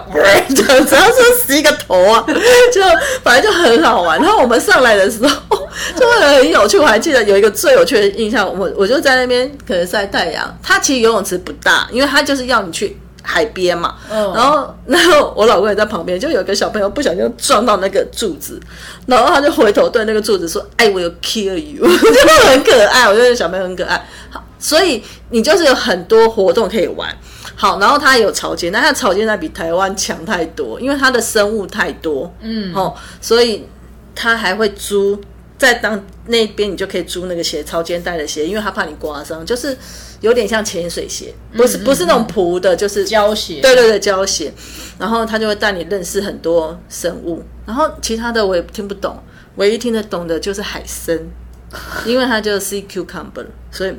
[0.56, 2.24] 就 只要是洗个头啊，
[2.72, 2.82] 就
[3.24, 4.22] 反正就很好玩。
[4.22, 10.58] 然后我们上来的时候就会很有趣，我还记得有一个最有趣的印象，我我就在那边可能晒太阳。
[10.62, 13.00] 它其实游泳池不大，因为它就是要你去。
[13.24, 18.60] 海边嘛，然后， 然后我老公也在旁边，就有个小朋友不小心撞到那个柱子，
[19.08, 24.06] 然后他就回头对那个柱子说：“哎，我有 kill you。” 就很可爱，我觉得小朋友很可爱。
[24.30, 27.10] 好，所以你就是有很多活动可以玩。
[27.56, 32.32] 好，然后它有潮间，但它潮间那比台湾强太多，因为它的生物太多。
[32.42, 33.68] 嗯，哦，所以
[34.14, 35.20] 他还会租。
[35.56, 39.78] 在当那边，你就可以租那个鞋，超肩带的鞋，因为他怕你刮伤，就是
[40.24, 43.62] 有点像潜水鞋，不是不是那种蹼的，就是胶鞋。
[43.62, 44.52] 对对对，胶鞋。
[44.98, 49.22] 然后他就会带你认识很多生物，然后其他的我也听不懂，
[49.58, 51.20] 唯一听得懂的就是海参，
[52.08, 53.94] 因为它叫 sea cucumber，所以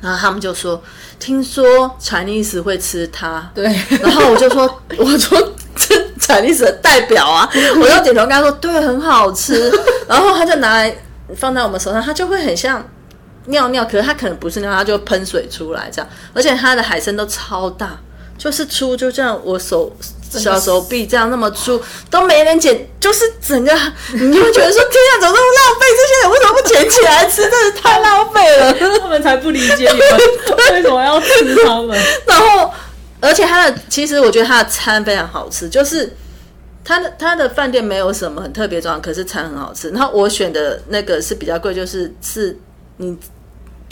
[0.00, 0.82] 然后他们就说，
[1.18, 3.64] 听说 Chinese 会吃它，对，
[4.02, 5.54] 然后我就说， 我说。
[6.20, 7.48] 彩历史的代表啊，
[7.80, 9.72] 我就点头跟他说：“对，很好吃。
[10.06, 10.94] ”然后他就拿来
[11.34, 12.86] 放在我们手上，它就会很像
[13.48, 16.10] 尿尿，可是它可能不是尿，它就喷水出来这样。
[16.32, 17.98] 而且它的海参都超大，
[18.38, 19.94] 就是粗，就这样我手
[20.30, 23.72] 小手臂这样那么粗，都没人捡，就是整个
[24.14, 25.86] 你就会觉得说：“天啊，怎么那么浪费？
[25.96, 27.42] 这些人为什么不捡起来吃？
[27.50, 28.72] 真是太浪费了。
[29.00, 30.18] ”他们才不理解你们
[30.72, 31.98] 为什么要吃他们。
[32.26, 32.72] 然后。
[33.20, 36.08] 而且它的其实我觉得它的餐非常好吃，就是
[36.84, 39.90] 它的它的饭店没有什么很特别装，可是餐很好吃。
[39.90, 42.56] 然后我选的那个是比较贵，就是是
[42.98, 43.18] 你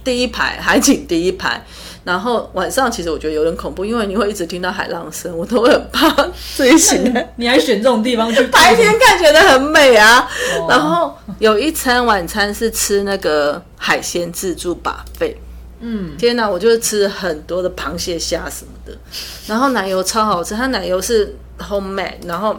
[0.07, 1.61] 第一排海景第一排，
[2.05, 6.09] 然后晚上其实我觉得有点恐怖，因为你会一直听到海浪声，我都会很怕
[6.55, 7.29] 自己醒来。
[7.35, 8.40] 你还选这种地方去？
[8.47, 10.31] 白天看觉得很美啊。
[10.69, 15.37] 然后有一餐晚餐是吃那个海鲜自助把费。
[15.81, 16.49] 嗯，天哪！
[16.49, 18.97] 我就是吃很多的螃蟹虾什么的，
[19.49, 22.57] 然后奶油超好吃，它奶油是 homemade，然后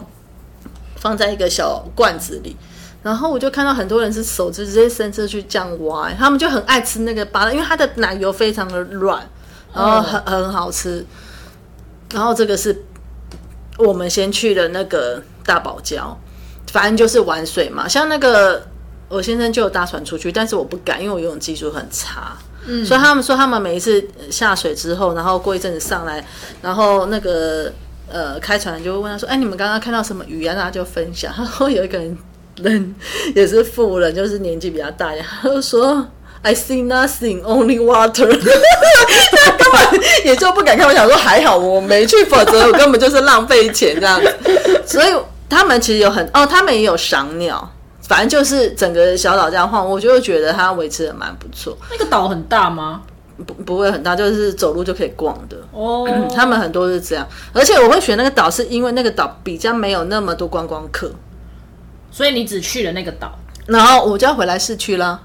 [0.98, 2.56] 放在一个小罐子里，
[3.04, 9.28] 然后我就看到很多人是手就直接伸出去这样挖，他们就很爱吃那个巴因为它的奶油非常的软，
[9.74, 11.06] 然后很很好吃。
[12.14, 12.84] 然后这个是
[13.78, 16.16] 我们先去的那个大堡礁，
[16.72, 18.66] 反正就是玩水嘛，像那个
[19.08, 22.36] 我先生就有搭船出去，但是我不敢，因为我游泳技术很差。
[22.70, 26.26] 嗯所以他们说，他们每一次下水之后，然后过一阵子上来，
[26.62, 27.72] 然后那个
[28.10, 31.32] 呃开船就会问他说：“哎，你们刚刚看到什么鱼啊？”大家就分享。
[31.36, 32.18] 他说有一个人
[32.64, 32.96] 人
[33.36, 36.06] 也是富人，就是年纪比较大一点，他就说
[36.42, 38.28] ：“I see nothing, only water。
[39.46, 40.88] ”他根本也就不敢看。
[40.88, 44.82] 我想说还好我没去，否则我根本就是浪费钱这样子。
[44.86, 45.14] 所以
[45.50, 47.72] 他们其实有很哦，他们也有赏鸟。
[48.08, 51.78] 反正就是整个小岛这样晃，我就觉得它维持的蛮不错。
[51.92, 53.02] 那个岛很大吗？
[53.46, 55.58] 不，不会很大，就是走路就可以逛的。
[55.74, 57.28] 哦， 他们很多是这样。
[57.52, 61.12] 而且我会选那个岛，是因为那个岛比较没有那么多观光客，
[62.12, 65.20] 所以你只去了那个岛，然后我就要回来市区啦。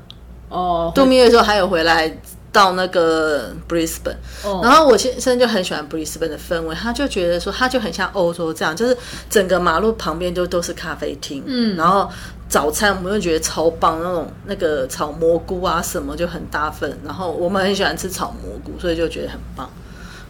[0.49, 2.16] 哦，度蜜月的时候还有回来。
[2.53, 4.14] 到那个 Brisbane，
[4.62, 8.95] 然后我先生就很喜欢 Brisbane 的氛围，他就觉得说，他就很像欧洲这样，就是
[9.31, 12.07] 整个马路旁边就都是咖啡厅，嗯，然后
[12.51, 19.66] 早餐我们就觉得超棒，那种那个炒蘑菇啊什么就很大份，然后我们很喜欢吃炒蘑菇，所以就觉得很棒。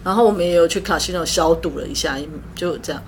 [0.01, 2.17] 然后我们也有去卡西诺消毒了一下，
[2.55, 3.03] 就这样。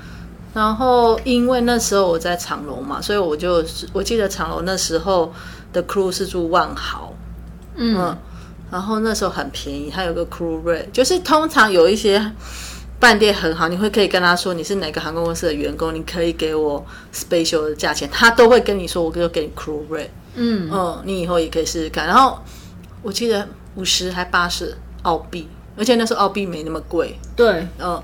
[0.56, 3.64] 然后因为那时候我在长隆嘛，所以我就
[3.94, 5.32] 我记得长隆那时候
[5.72, 7.14] 的 crew 是住万豪，
[7.76, 8.18] 嗯。
[8.72, 12.20] 然后那时候很便宜，它有个 crew rate，就是通常有一些
[13.00, 20.10] 饭店很好，你会可以跟他说你是哪个航空公司的员工，你可以给我 special 的价钱，他都会跟你说，我就给你 crew rate。
[20.34, 22.08] 嗯嗯，你以后也可以试试看。
[22.08, 22.40] 然后
[23.04, 27.18] 我记得五十还八十澳币，而且那时候澳币没那么贵。
[27.36, 28.02] 对，嗯，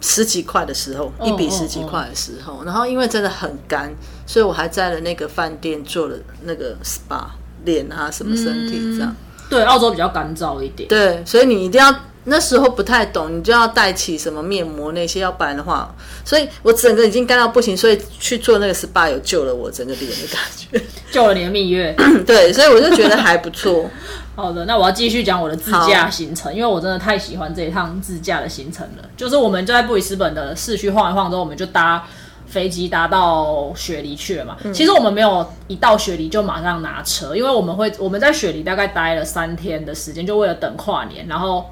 [0.00, 3.94] 十几块的时候，一比十几块的时候，然后因为真的很干，
[4.26, 7.22] 所以我还在了那个饭店做了那个 spa
[7.64, 9.14] 脸啊什么身体这样。
[9.48, 10.88] 对，澳洲比较干燥一点。
[10.88, 21.94] 对，所以你一定要那时候不太懂，你就要带起什么面膜那些，要不然的话，所以我整个已经干到不行，所以去做那个 SPA 有救了我整个脸的感觉， 救了你的蜜月。
[22.24, 23.90] 对，所以我就觉得还不错。
[24.40, 29.08] 好的，那我要继续讲我的自驾行程，因为我真的太喜欢这一趟自驾的行程了。
[29.16, 32.04] 就是我们就在布里斯本的市区晃一晃之后，我们就搭。
[32.46, 34.56] 飞机搭到雪梨去了嘛？
[34.74, 41.24] 其实我们没有一到雪梨就马上拿车，因为我们会我们在雪梨大概待了三天的时间，就为了等跨年。
[41.28, 41.70] 然后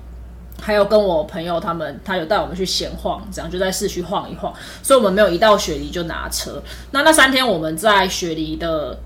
[0.61, 6.63] 还有跟我朋友他们，他有带我们去闲晃，这样就在市区晃一晃，所以我们没有一到雪梨就拿车。
[6.93, 8.97] 那那三天我们在雪梨的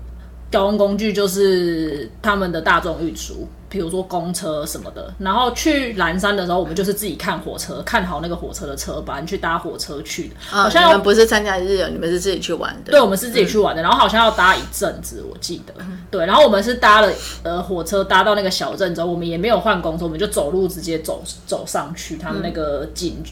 [0.53, 5.11] 交通工具就是他们的大众运输，比如说公车什么的。
[5.17, 10.35] 然后去蓝山的时候，我们就是自己看火车，看好那个火车的车班去搭火车去的。
[10.51, 12.91] 啊，好像要你们不是参加日游，你们是自己去玩的。
[12.91, 15.73] 对，我们是自己去玩的，然后好像要搭一阵子，我记得。
[16.11, 17.11] 对，然后我们是搭了
[17.41, 23.23] 呃火车搭到那个小镇之后，我们也没有换公车，我们就走路直接走走上去他们那个景。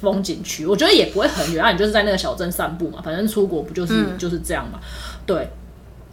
[0.00, 4.78] 风景区，我觉得也不会很远啊，你就是在那个小镇散步嘛，反正出国不就是、就是这样嘛，
[5.24, 5.48] 对。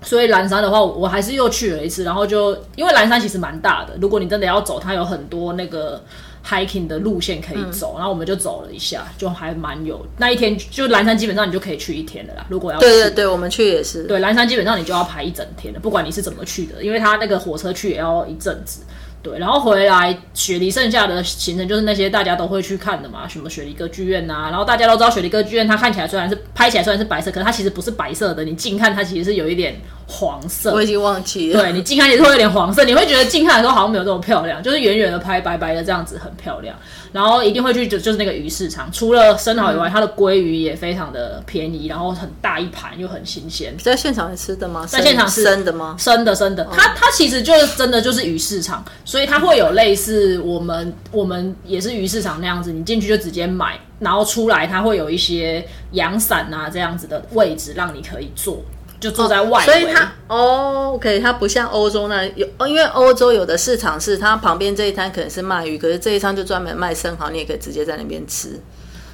[0.06, 6.02] 所以蓝山的话，我还是又去了一次，然后就因为蓝山其实蛮大的，如果你真的要走，它有很多那个
[6.48, 12.46] hiking 的路线可以走，然后我们就走了一下，就还蛮有那一天就蓝山基本上你就可以去一天的啦。
[12.50, 14.04] 如果要去对对对，我们去也是。
[14.04, 18.84] 对，蓝山基本上你就要排一整天的，不管你是怎么去的，因为它那个火车去也要一阵子。
[19.24, 30.74] 对，然后回来雪梨剩下的行程就是那些大家都会去看的嘛，什么雪梨歌剧院呐、然后大家都知道雪梨歌剧院，它看起来虽然是拍起来虽然是白色，可是它其实不是白色的，你近看它其实是有一点黄色。
[30.74, 31.62] 我已经忘记了。
[31.62, 36.76] 对你近看也是会有点黄色，你会觉得近看的时候好像没有这么漂亮，就是远远的拍白白的这样子很漂亮。
[37.12, 43.74] 然后一定会去就就是那个鱼市场，除了生蚝以外，它的鲑鱼也非常的便宜，然后很大一盘又很新鲜。
[43.78, 44.86] 在现场吃的吗？
[44.86, 45.96] 在现场是生的吗？
[45.98, 58.62] 生的生的，它它其实就是真的就是鱼市场，所以它会有类似我们我们也是鱼市场那样子，你进去就直接买，然后出来它会有一些阳伞啊这样子的位置让你可以坐，
[59.00, 59.74] 就坐在外围。
[59.74, 68.60] 所以它哦，OK，它不像欧洲那有，哦因为欧洲有的市场是它旁边这一摊可能是卖鱼，可是这一摊就专门卖生蚝，你也可以直接在那边吃。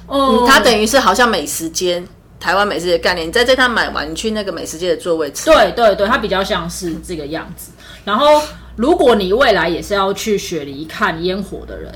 [0.06, 2.02] 哦，它等于是好像美食街，
[2.40, 5.46] 台湾美食街的概念，你在这摊买完，你去那个美食街的座位吃。
[5.46, 7.70] 对对对，它比较像是这个样子。
[8.04, 8.42] 然后，
[8.76, 11.92] 如果你未来也是要去雪梨看烟火的人，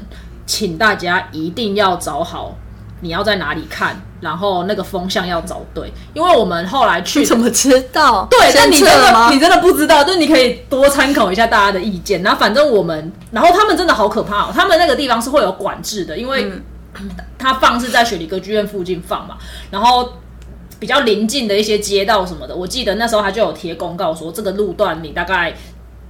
[0.47, 2.57] 请大家一定要找好
[3.01, 8.27] 你要在哪里看，然后那个风向要找对，因为我们后来去你怎么知道？
[8.31, 9.31] 对，但你真的吗？
[9.31, 12.23] 你真的不知道，就是你可以多参考一下大家的意见。
[12.23, 16.45] 然后反正我们，然后他们真的好可怕哦，他们那个地方是会有管制的，因为
[17.01, 19.37] 嗯 它放是在雪梨歌剧院附近放嘛，
[19.71, 20.13] 然后。
[20.79, 25.55] 比较临近的一些街道什么的，我记得那时候他就有贴公告说，这个路段你大概，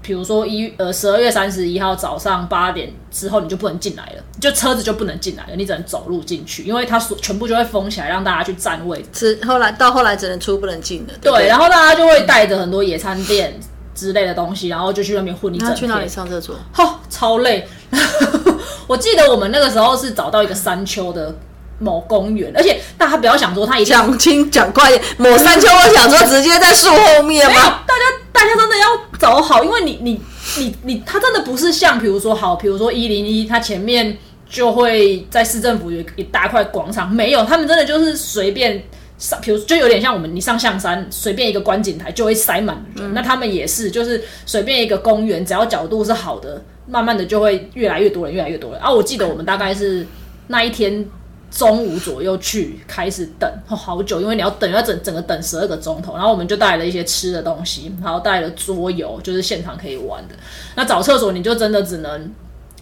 [0.06, 11.14] 比如说一呃十二月三十一号早上八点之后你就不能进来了，就车子就不能进来了，你只能走路进去，因为它所全部就会封起来，让大家去占位只后来到后来只能出不能进的。
[11.20, 13.58] 对对，对，然后大家就会带着很多野餐垫
[13.96, 15.76] 之类的东西，然后就去那边混一整天。
[15.76, 16.54] 去哪里上厕所？
[16.76, 17.66] 哦，超累。
[18.86, 21.34] 我记得我们那个时候是找到一个山丘的
[21.80, 25.04] 某公园，而且大家不要想说他一定讲清讲快一点。
[25.16, 27.82] 某山丘，我想说直接在树后面吗？
[27.84, 28.04] 大家
[28.36, 30.20] 大家真的要走好，因为你你
[30.58, 34.14] 你你，它真的不是像比如说好，比如说一零一，它前面
[34.46, 38.82] 就会在市政府有一大块广场，没有，他们真的就是随便
[39.16, 48.80] 上，比如就有点像我们你上象山，随便一个观景台就会塞满人，那他们也是，就是随便一个公园，只要角度是好的，慢慢的就会越来越多人，越来越多人。
[48.80, 50.06] 啊，我记得我们大概是
[50.48, 51.08] 那一天。
[51.56, 56.12] 中午左右去开始等，好久，因为你要等，要整整个等十二个钟头。
[56.14, 60.34] 然后我们就带了一些吃的东西，然后带了桌游，就是现场可以玩的。
[60.74, 62.30] 那找厕所你就真的只能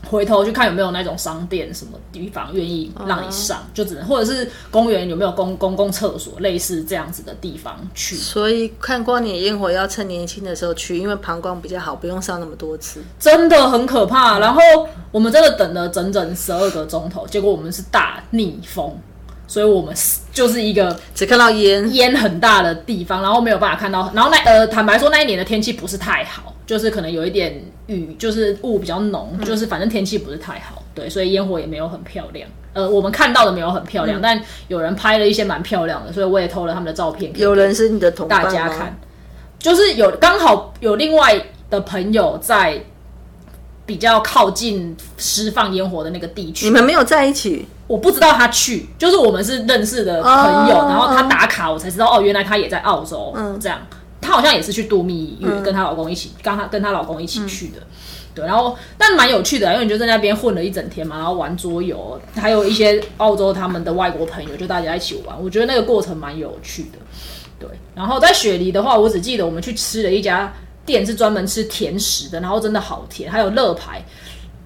[0.04, 8.16] 回头去看有没有那种商店什么地方愿意让你上，就只能或者是公园有没有公公共厕所，类似这样子的地方去。
[8.16, 13.02] 所以看光年烟火要趁年轻的时候去，因为膀胱比较好，不用上那么多次。
[13.18, 14.38] 真的很可怕。
[14.38, 14.60] 然后
[15.10, 18.96] 我们真的等了整整十二个钟头，结果我们是大逆风，
[19.46, 24.10] 所以我们是就是一个只看到烟，烟很大的地方，然后没有办法看到。
[24.14, 32.48] 然后那呃，坦白说那一年的天气不是太好，就是可能有一点雨，就是雾比较浓，就是反正天气不是太好，对，所以烟火也没有很漂亮。
[32.72, 38.98] 呃，我们看到的没有很漂亮，但有人拍了一些蛮漂亮的，所以我也偷了他们的照片给有人是你的同大家看。
[39.58, 42.78] 就是有刚好有另外的朋友在
[43.86, 46.66] 比较靠近释放烟火的那个地区。
[46.66, 50.86] 你，们没有在一起，我不知道他去，就是我们是认识的朋友，哦。
[50.88, 53.78] 然后他打卡，我才知道哦，原来他也在澳洲，嗯，这样，
[54.24, 57.74] 他好像也是去度蜜月，跟她老公一起，跟她跟她老公一起去的。
[58.34, 66.98] 对，然后但蛮有趣的啊，因为你就在那边混了一整天嘛，然后玩桌游，还有一些澳洲他们的外国朋友，就大家一起玩，我觉得那个过程蛮有趣的。
[67.60, 70.52] 对，然后在雪梨的话，我只记得我们去吃了一家
[70.84, 74.04] 店，是专门吃甜食的，然后真的好甜，还有乐牌，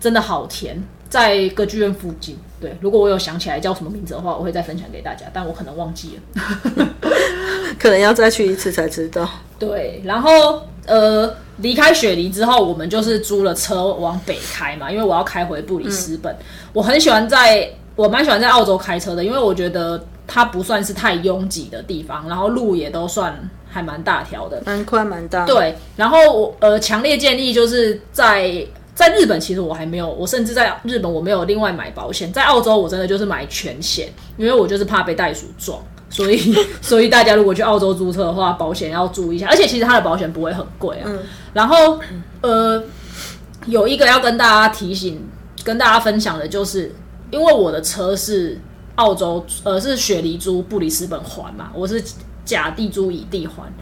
[0.01, 2.38] 真的好甜，在歌剧院附近。
[2.59, 6.88] 对，如果我有想起来叫什么名字的话，我会再分享给大家，但我可能忘记了。
[7.79, 9.29] 可能要再去一次才知道。
[9.59, 16.35] 对，然后呃，离开雪梨之后，我们就是租了车往北开嘛，因为我要开回布里斯本。
[16.73, 23.37] 我很喜欢在，我蛮喜欢在澳洲开车的，因为我觉得它不算是太拥挤的地方，然后路也都算
[23.69, 24.63] 还蛮大条的。
[24.65, 25.44] 蛮宽蛮大。
[25.44, 35.81] 对，然后我呃强烈建议就是在在日本，其实我还没有，我甚至在日本我没有另外买保险，在澳洲我真的就是买全险，因为我就是怕被袋鼠撞，
[36.19, 41.08] 所以 所以大家如果去澳洲租车的话，保险要注意一下，而且其实它的保险不会很贵啊。
[41.52, 42.00] 然后
[42.40, 42.83] 呃
[43.66, 45.25] 有一个要跟大家提醒、
[45.62, 46.92] 跟大家分享的就是，
[47.31, 48.60] 因为我的车是
[48.96, 52.02] 澳洲呃是雪梨租布里斯本还嘛，我是
[52.44, 53.73] 甲地租乙地还，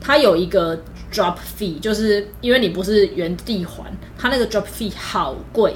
[0.00, 0.76] 它有一个
[1.10, 3.84] drop fee，就是因为你不是原地还，
[4.18, 5.74] 它那个 drop fee 好贵。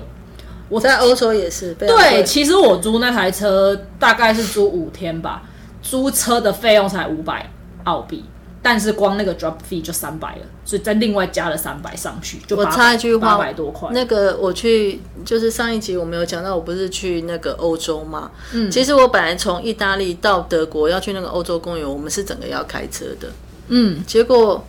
[0.68, 1.74] 我在欧洲也是。
[1.74, 5.42] 对，其实我租那台车大概是租五天吧，
[5.82, 7.50] 租车的费用才五百
[7.84, 8.24] 澳币，
[8.62, 13.88] 但是光那个 drop fee 就三百了，所以再另外加了三百上去，就我插一句话，八百多块。
[13.92, 18.30] 那个我去，就是上一集我没有讲到，我不是去那个欧洲嘛？
[18.52, 23.28] 嗯，其实我本来从意大利到德国要去那个欧洲公园，我们是整个要开车的。
[23.68, 24.64] 嗯，结果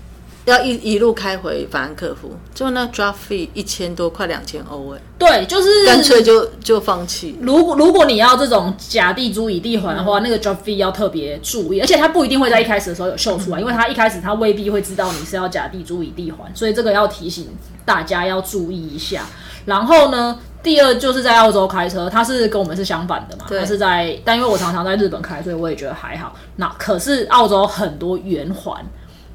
[0.46, 7.38] 要一一路开回法兰克福，就那 drop fee 一千多，快两千欧哎，对，就是干脆就就放弃。
[7.40, 17.48] 如果如果你要这种假地租以地还的话，那个 drop fee 要特别注意，而且它不一定会在一开始的时候有秀出来，因为它一开始它未必会知道你是要假地租以地还，所以这个要提醒
[17.86, 19.24] 大家要注意一下。
[19.66, 26.36] 然后呢，第二就是在澳洲开车，它是跟我们是相反的嘛，对它是在，但因为我常常在日本开，所以我也觉得还好。
[26.56, 28.84] 那可是澳洲很多圆环。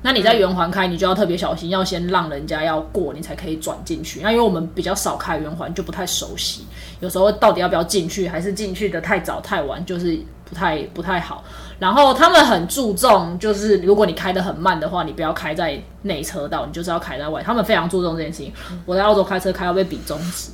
[0.07, 4.21] 那你在圆环开，你就要特别小心，要先让人家要过，你才可以转进去。
[4.23, 6.65] 那因为我们比较少开圆环，就不太熟悉，
[7.01, 10.17] 有时候到底要不要进去，还是进去的太早太晚，就是
[10.49, 11.43] 不太不太好。
[11.81, 17.43] 然后他们很注重，就是如果你开得很慢的话，你不要开在内车道，你就是要开在外。
[17.43, 18.53] 他们非常注重这件事情。
[18.85, 20.53] 我在澳洲开车开到被比中指，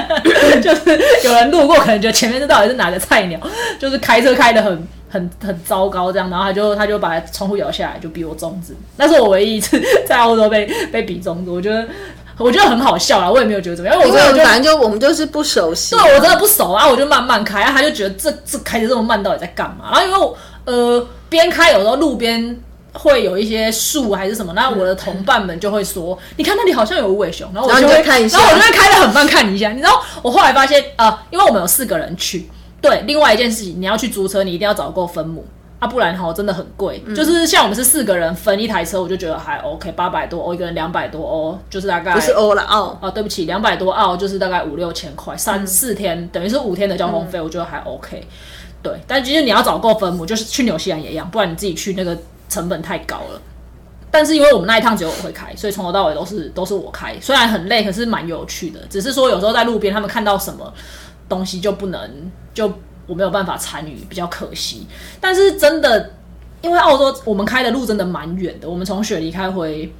[0.60, 3.38] 就是有人路过，可能觉得前面这到底是哪个菜鸟，
[3.78, 8.74] 就是开车开的很很很糟糕这样，然后他就他就把窗户摇下来，就比我中指。
[8.96, 11.86] 那是我唯一一次在澳洲被被比中指，我觉得
[12.38, 19.90] 我觉得很好笑啊，我也没有觉得怎么样，因为我真的就反正就我们就是不熟悉，对我真的不熟啊，我就慢慢开，啊、他就觉得这这开的这么慢，到底在干嘛？
[19.92, 22.58] 然后因为我呃边开，有时候路边
[22.92, 29.70] 会有一些树还是什么，那我的同伴们就会说，你看那里好像有无尾熊，然后我就会就看一下然后我就会开的很慢看一下。
[29.70, 32.48] 你知道，我后来发现呃，因为我们有四个人去，
[32.80, 35.44] 对，另外一件事情，你要去租车，你一定要找够分母。
[35.78, 37.02] 啊，不然哈真的很贵。
[37.04, 42.96] 嗯就是像我们是四个人分一台车，我就觉得还 OK，八百多欧一个人，两百多欧，就是大概不是欧了澳。
[43.00, 48.22] 啊，对不起，两百多澳就是大概五六千块，三四天等于是五天的交通费，我觉得还 OK。
[48.80, 52.16] 对，但其实你要找够分母，就是去纽西兰也一样，不然你自己去那个
[52.52, 53.40] 成本太高了。
[54.10, 58.78] 但是因为我们那一趟只有我会开，所以从头到尾都是都是我开，虽然很累，可是蛮有趣的。
[58.90, 60.70] 只是说有时候在路边他们看到什么
[61.30, 62.70] 东西就不能，就
[63.06, 64.86] 我没有办法参与，比较可惜。
[65.18, 66.10] 但是真的，
[66.60, 69.90] 因为澳洲我们开的路真的蛮远的，我们从雪梨开回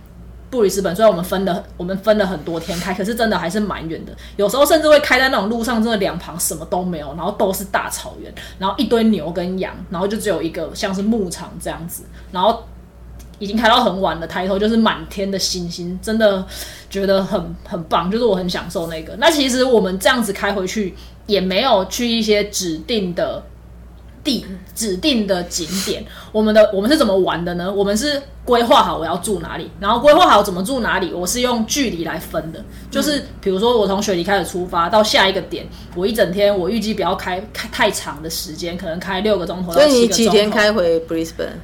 [0.52, 4.12] 布里斯本，虽然我们分了我们分了很多天开，可是真的还是蛮远的。
[4.36, 12.62] 有时候甚至会开在那种路上，真的两旁什么都没有，然后都是大草原，然后一堆牛跟羊，然后就只有一个像是牧场这样子，然后
[13.38, 16.46] 已经开到很晚了，抬头就是满天的星星，真的
[16.90, 19.16] 觉得很很棒，就是我很享受那个。
[19.16, 20.94] 那其实我们这样子开回去，
[21.26, 23.42] 也没有去一些指定的
[24.24, 24.44] 地、
[24.74, 26.04] 指定的景点。
[26.32, 27.72] 我们的我们是怎么玩的呢？
[27.72, 32.64] 我们是规划好我要住哪里，然后规划好怎么住哪里，我是用距离来分的。
[32.90, 35.64] 就是比如说我从雪梨开始出发到下一个点，
[35.94, 40.32] 我一整天我预计不要开开太长的时间，可能开六个钟头到所以你几。
[40.32, 41.58] 天开回 Brisbane？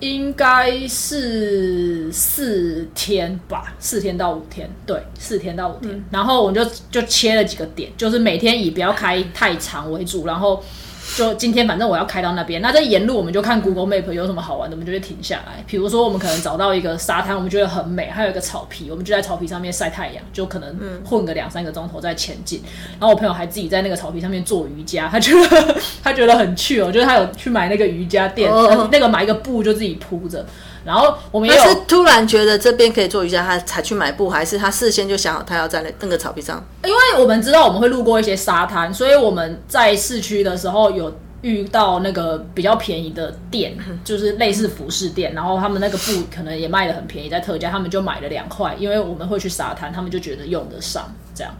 [0.00, 6.04] 应该是四天吧，四天到五天，对，四天到五天。
[6.10, 10.62] 然后我们就就切了几个点，就是每天以不要开太长为主，然后
[11.16, 12.62] 就今天反正我要开到那边。
[12.62, 15.62] 那在沿路我们就看 Google Map 有什么好玩的，我们就会停下来。
[15.66, 22.62] 比如说我们可能找到一个沙滩，我们觉得很美，还有一个草皮，我们就在草皮上面晒太阳，就可能混个两三个钟头再前进。
[22.92, 30.44] 然后我朋友还自己在那个草皮上面做瑜伽，他觉得 他觉得很趣哦，就是他有去买那个瑜伽垫，哦那个买一个布就自己铺着。
[30.84, 36.64] 然后我们也是突然觉得这边可以做瑜伽，他才去买布，还是他事先就想好他要在那那个草皮上？
[36.84, 51.52] 因为我们知道我们会路过一些沙滩，所以我们在市区的时候有遇到那个比较便宜的店，就是类似服饰店，然后他们那个布可能也卖的很便宜，在特价，他们就买了两块，因为我们会去沙滩，他们就觉得用得上这样。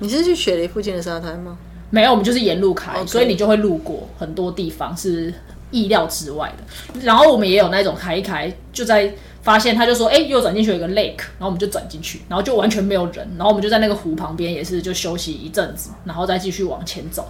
[0.00, 1.56] 你是去雪梨附近的沙滩吗？
[1.90, 5.32] 没有，我们就是沿路开所以你就会路过很多地方是
[5.74, 7.00] 意料之外的。
[7.02, 9.12] 然后我们也有那种开一开就在
[9.42, 17.26] 发现他就说，哎、右转进去有一个 lake，然后我们就转进去，然后就完全没有人，然后我们就在那个湖旁边也是就休息一阵子，然后再继续往前走。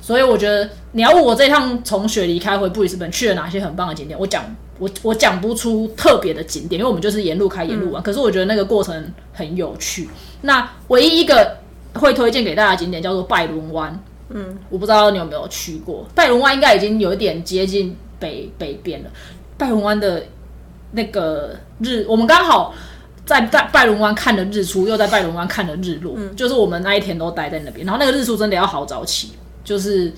[0.00, 4.44] 所以我觉得你要问我这趟从雪梨开回布里斯本去了哪些很棒的景点，我讲
[4.78, 8.00] 我我讲不出特别的景点，因为我们就是沿路开沿路玩。
[8.00, 10.08] 可是我觉得那个过程很有趣。
[10.42, 11.56] 那唯一一个
[11.94, 14.00] 会推荐给大家的景点叫做拜伦湾，
[14.30, 16.06] 嗯，我不知道你有没有去过。
[16.14, 19.10] 拜伦湾应该已经有一点接近北北边了。
[19.58, 20.24] 拜伦湾的
[20.92, 22.74] 那个日，我们刚好。
[23.26, 27.84] 在拜拜伦湾看了日出，又在拜伦湾看了日落，就是我们那一天都待在那边。
[27.84, 29.32] 然后那个日出真的要好早起，
[29.64, 30.12] 就是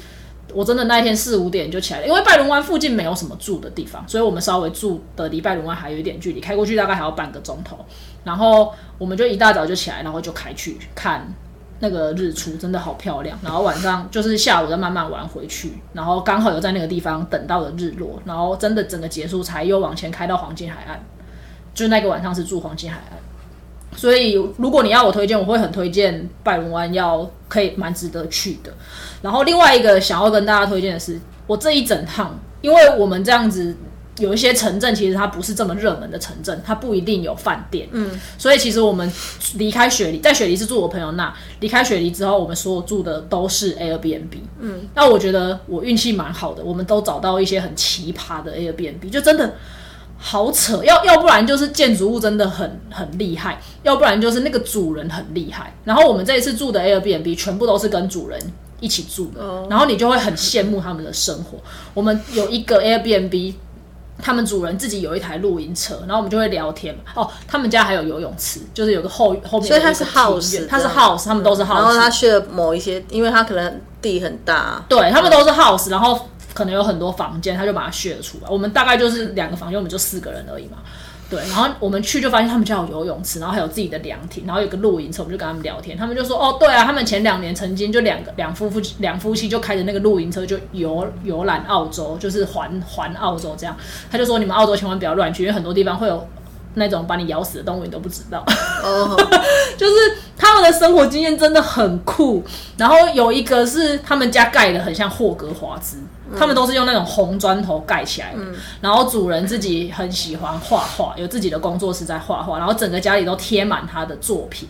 [0.52, 7.78] 我真的那一天四五点就起来了，因为拜伦湾附近没有什么住的地方，所以我们稍微住的离拜伦湾还有一点距离，开过去大概还要半个钟头。
[8.24, 11.26] 然后我们就一大早就起来，然后就开去看
[11.80, 13.38] 那个日出，真的好漂亮。
[13.42, 20.98] 然后晚上就是下午再慢慢玩回去，然后刚好有在那个地方等到了日落，然后真的整个结束才又往前开到黄金海岸，
[21.74, 23.18] 就那个晚上是住黄金海岸。
[23.96, 28.72] 所以，如果你要我推荐，我会很推荐拜伦湾，要可以蛮值得去的。
[29.22, 31.18] 然后，另外一个想要跟大家推荐的是，
[31.48, 33.74] 我这一整趟，因为我们这样子
[34.18, 37.88] 有一些城镇，其实它不是这么热门的城镇，它不一定有饭店。
[37.92, 39.10] 嗯，所以其实我们
[39.54, 44.38] 离开雪梨，在雪梨是住我朋友那，离开雪梨之后，我们所有住的都是 Airbnb。
[44.60, 49.54] 嗯，那我觉得我运气蛮好的，我们都找到一些很奇葩的 Airbnb，就真的。
[50.20, 55.72] 好扯，要要不然就是建筑物真的很很厉害，要不然就是那个主人很厉害。
[55.84, 58.36] 然后我们这一次住的 Airbnb 全部都是跟主人
[58.80, 59.40] 一起住的，
[59.70, 61.56] 然后你就会很羡慕他们的生活。
[61.94, 63.54] 我们有一个 Airbnb，
[64.20, 67.00] 他们主人自己有一台露营车，然后我们就会聊天嘛。
[67.14, 78.48] 哦，他们家还有游泳池，就是有个后后面所以他是 house，院它是 house，他们都是 house，然后他去了某一些，因为他可能地很大，对他们都是 house，然后可能有很多房间，他就把它 share 出来。
[78.50, 80.78] 我们大概就是两个房间，我们就四个人而已嘛。
[81.30, 93.76] 对，然后我们去就发现他们家有游泳池，然后还有自己的凉亭，然后有个露营车，我们就跟他们聊天，他们就说哦，对啊，他们前两年曾经就两个两夫妇两夫妻就开着那个露营车就游游览澳洲，就是环环澳洲这样。
[94.10, 96.26] 他就说你们澳洲千万不要乱去，因为很多地方会有
[96.74, 98.42] 那种把你咬死的动物，你都不知道。
[98.82, 99.14] 哦，
[99.76, 99.94] 就是
[100.36, 102.42] 他们的生活经验真的很酷。
[102.78, 105.98] 然后有一个是他们家盖的很像霍格华兹，
[106.36, 108.38] 他们都是用那种红砖头盖起来的。
[108.80, 114.68] 然后主人自己很喜欢画画，有自己的工作室在画画，然后整个家里都贴满他的作品。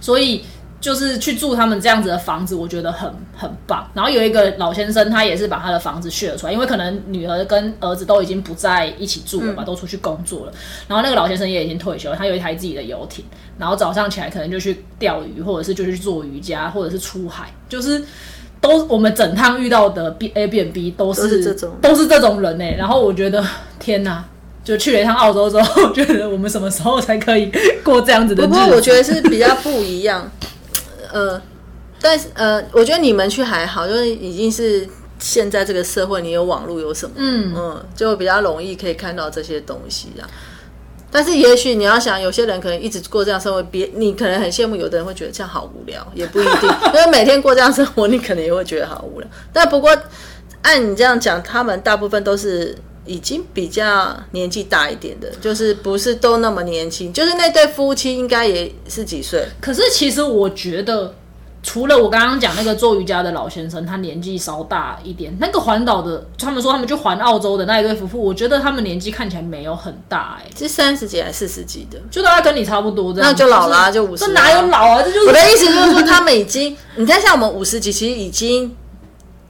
[0.00, 0.42] 所以
[0.80, 3.86] 就是去住他们这样子的房子，我觉得很很棒。
[3.92, 10.52] 然后有一个老先生，他也是把他的房子 share 出来，因为可能女儿跟儿子都已经不在一起住了嘛，都出去工作了。
[10.88, 13.24] 然后那个老先生也已经退休，他有一台自己的游艇，
[13.58, 18.02] 然后早上起来可能就去钓鱼，或者是就去做瑜伽，或者是出海，就是。
[18.60, 21.70] 都我们整趟遇到的 B A B N B 都是这种。
[21.80, 23.44] 都是这种人呢、然后我觉得
[23.78, 24.24] 天哪，
[24.62, 27.50] 就去了一趟澳洲之后，我觉得我们什么时候才可以
[27.82, 28.52] 过这样子的日子？
[28.52, 30.30] 不过我觉得是比较不一样，
[31.12, 31.40] 呃，
[32.00, 34.86] 但是呃，我觉得你们去还好，就是已经是
[35.18, 37.54] 现在这个社会，你有网络有什么，嗯。
[37.56, 40.28] 嗯，就比较容易可以看到这些东西啊。
[41.10, 46.70] 但是也许你要想，有些人可能一直过这样生活，别你可能很羡慕，有的人会觉得这样好无聊，也不一定。
[46.86, 49.28] 因为每天过这样生活，你可能也会觉得好无聊。
[49.52, 49.90] 但不过
[50.62, 57.12] 按你这样讲，他们大部分都是已经比较年纪大一点的，就是不是都那么年轻。
[57.12, 61.14] 就是那对夫妻应该也是几岁，可是其实我觉得，
[61.62, 71.98] 除了我刚刚讲那个做瑜伽的老先生，他年纪稍大一点，那个环岛的，他们说他们去环澳洲的那一对夫妇，我觉得他们年纪看起来没有很大、哎，是三十几还是四十几的？
[72.10, 75.02] 就大概跟你差不多这样，那就老了就五十这哪有老啊？
[75.02, 78.74] 这就是我的意思就是说，他们已经，你看像我们五十几，其实已经，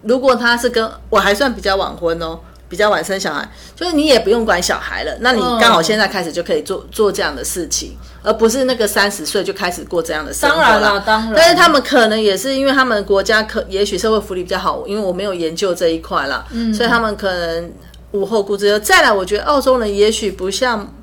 [0.02, 2.40] 如果他是跟我还算比较晚婚哦，
[2.70, 11.02] 比较晚生小孩，就是你也不用管小孩了，那你嗯刚好现在开始就可以做做这样的事情，而不是那个三十岁就开始过这样的生活当然。
[11.04, 17.72] 当然但是他们可能也是因为他们国家可也许社会福利比较好，因为我没有研究这一块啦，嗯所以他们可能
[18.12, 18.78] 无后顾之忧。
[18.78, 20.94] 再来，我觉得澳洲人也许不像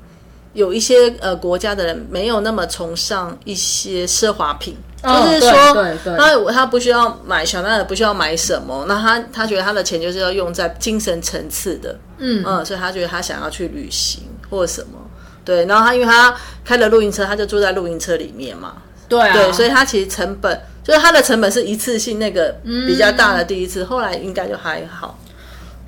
[0.52, 6.16] 有一些呃国家的人没有那么崇尚一些奢华品，嗯就是说对对对。
[6.16, 12.42] 他他不需要买小奈尔不需要买什么，那他他觉得他的钱就是要用在精神层次的，嗯。
[12.46, 14.98] 嗯，所以他觉得他想要去旅行或者什么。
[15.44, 16.34] 对，然后他因为他
[16.64, 18.74] 开了露营车，他就住在露营车里面嘛，
[19.08, 22.86] 对啊，对，所以他其实成本就是他的成本是一次性那个嗯。
[22.86, 25.18] 比较大的第一次，后来应该就还好。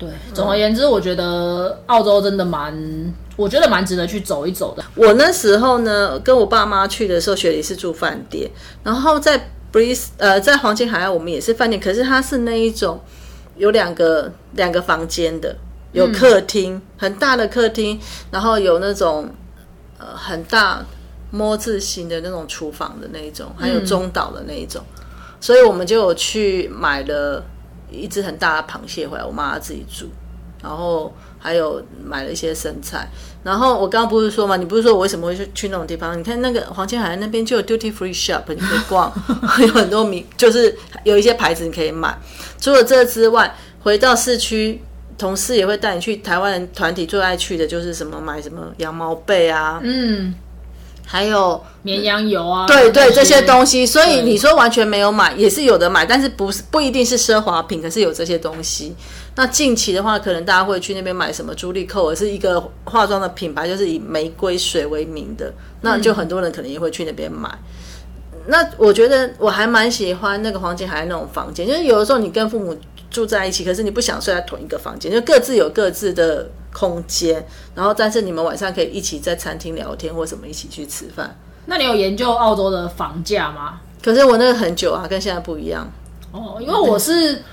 [0.01, 2.73] 对，总而言之，我觉得澳洲真的蛮，
[3.35, 4.83] 我觉得蛮值得去走一走的。
[4.95, 8.49] 我那时候呢，跟我爸妈去的时候，雪梨是住饭店，
[8.83, 12.99] 然后在 Breeze 呃，在黄金海岸我们也是饭店，可是它是那一种
[13.57, 15.55] 有两个两个房间的，
[15.91, 17.99] 有客厅，很大的客厅，
[18.31, 19.29] 然后有那种
[19.99, 20.83] 呃很大
[21.29, 24.81] 摸字形的那种厨房的那一种，还有中岛的那一种，
[25.39, 27.43] 所以我们就有去买了
[27.91, 30.07] 一只很大的螃蟹回来，我妈自己煮，
[30.63, 33.07] 然后还有买了一些生菜。
[33.43, 36.17] 然后我刚刚不是说嘛，你不是说我为什么会去去那种地方？
[36.17, 39.11] 你看那个黄金海岸那边就有 duty free shop，你可以逛，
[39.61, 42.15] 有很多名，就是有一些牌子你可以买。
[42.59, 44.79] 除了这之外，回到市区，
[45.17, 50.33] 同事也会带你去台湾人团体最爱去的就是什么买什么羊毛被啊，嗯，
[51.11, 53.85] 还有绵羊油啊，对对这些东西。
[53.85, 58.95] 所以你说完全没有买，也是有的买，但是不是不一定是奢华品，可是有这些东西。
[59.35, 65.51] 那近期的话，可能大家会去那边买什么朱莉蔻，是一个化妆的品牌，就是以玫瑰水为名的，
[65.81, 67.49] 那就很多人可能也会去那边买。
[68.47, 72.73] 那我觉得我还蛮喜欢那个黄金海岸那种房间，就是有的时候你跟父母
[73.11, 77.45] 住在一起，可是你不想睡在同一个房间，就各自有各自的空间，
[77.75, 81.37] 然后但是你们晚上可以一起在餐厅聊天或什么一起去吃饭。
[81.65, 83.81] 那你有研究澳洲的房价吗？
[84.01, 85.87] 可是我那个很久啊，跟现在不一样。
[86.31, 87.43] 哦，因为我是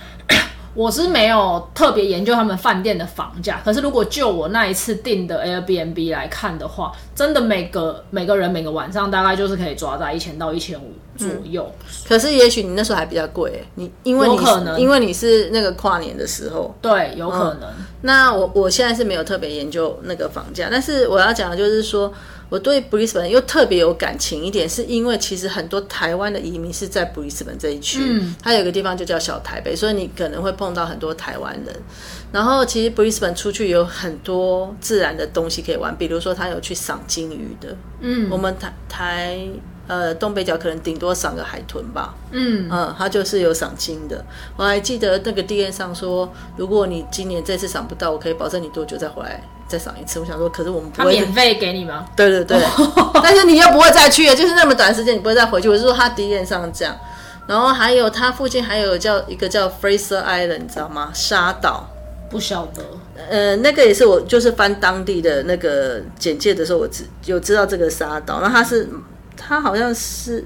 [0.79, 11.69] 我是没有特别研究他们饭店的房价，可是如果就我那一次订的 Airbnb 来看的话，真的每个每个人每个晚上大概就是可以抓在一千到一千五左右。
[12.07, 16.73] 可是也许你那时候还比较贵欸，你因为你有可能因为你是那个跨年的时候。
[16.81, 17.69] 对，有可能。
[18.03, 22.13] 那我我现在是没有特别研究那个房价，但是我要讲的就是说，
[22.49, 31.75] 我对 Brisbane 又特别有感情一点，是因为其实很多台湾的移民是在 Brisbane 这一区，嗯它有个地方就叫小台北，所以你可能会碰到很多台湾人。
[32.31, 39.39] 然后其实 Brisbane 出去有很多自然的东西可以玩，比如说他有去赏金鱼的，嗯我们台台
[39.87, 44.23] 呃东北角可能顶多赏个海豚吧，嗯，嗯，他就是有赏金的。
[44.57, 50.21] 我还记得那个 D N 上说，如果你今年这次赏不到，我可以保证你多久再回来再赏一次。
[50.21, 52.05] 我想说，可是我们不会，免费给你吗？
[52.15, 52.59] 对对对，
[53.23, 55.69] 但是你又不会再去了，就是那么短时间，你不会再回去。
[55.71, 56.95] 我是说他 D N 上这样，
[57.49, 61.11] 然后还有它附近还有叫一个叫 Fraser Island，你知道吗？
[61.13, 61.89] 沙岛。
[62.31, 62.83] 不晓得。
[63.31, 68.41] 呃，那个也是我就是翻当地的那个简介的时候，我知有知道这个沙岛。
[68.43, 68.87] 那它是
[69.35, 70.45] 它好像是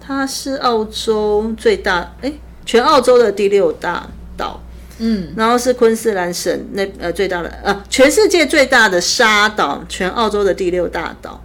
[0.00, 2.32] 它是澳洲最大，哎，
[2.64, 4.08] 全澳洲的第六大
[4.38, 4.58] 岛，
[5.00, 11.43] 嗯，然后是昆士兰省那呃最大的呃全世界最大的沙岛，全澳洲的第六大岛。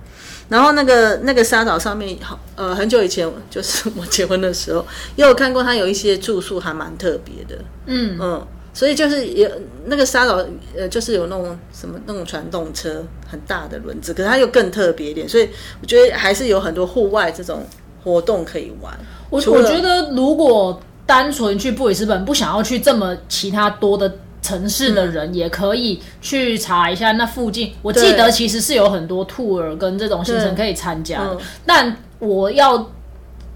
[0.50, 4.86] 然后那个那个沙岛上面，好呃很久以前就是我结婚的时候，
[5.16, 9.50] 也有看过它有一些住宿还蛮特别的，嗯嗯，所以就是有
[9.86, 10.44] 那个沙岛，
[10.76, 15.48] 呃，就是有那种什么那种传动车，很大的轮子，可是它又更特别一点，所以
[15.82, 17.64] 我觉得还是有很多户外这种
[18.04, 18.92] 活动可以玩。
[19.30, 24.12] 我我觉得如果单纯去布里斯本，不想要去这么其他多的
[24.42, 27.74] 城市的人，也可以去查一下那附近。
[27.82, 32.88] 我记得其实是有很多 tour 跟这种行程可以参加的嗯，但我要。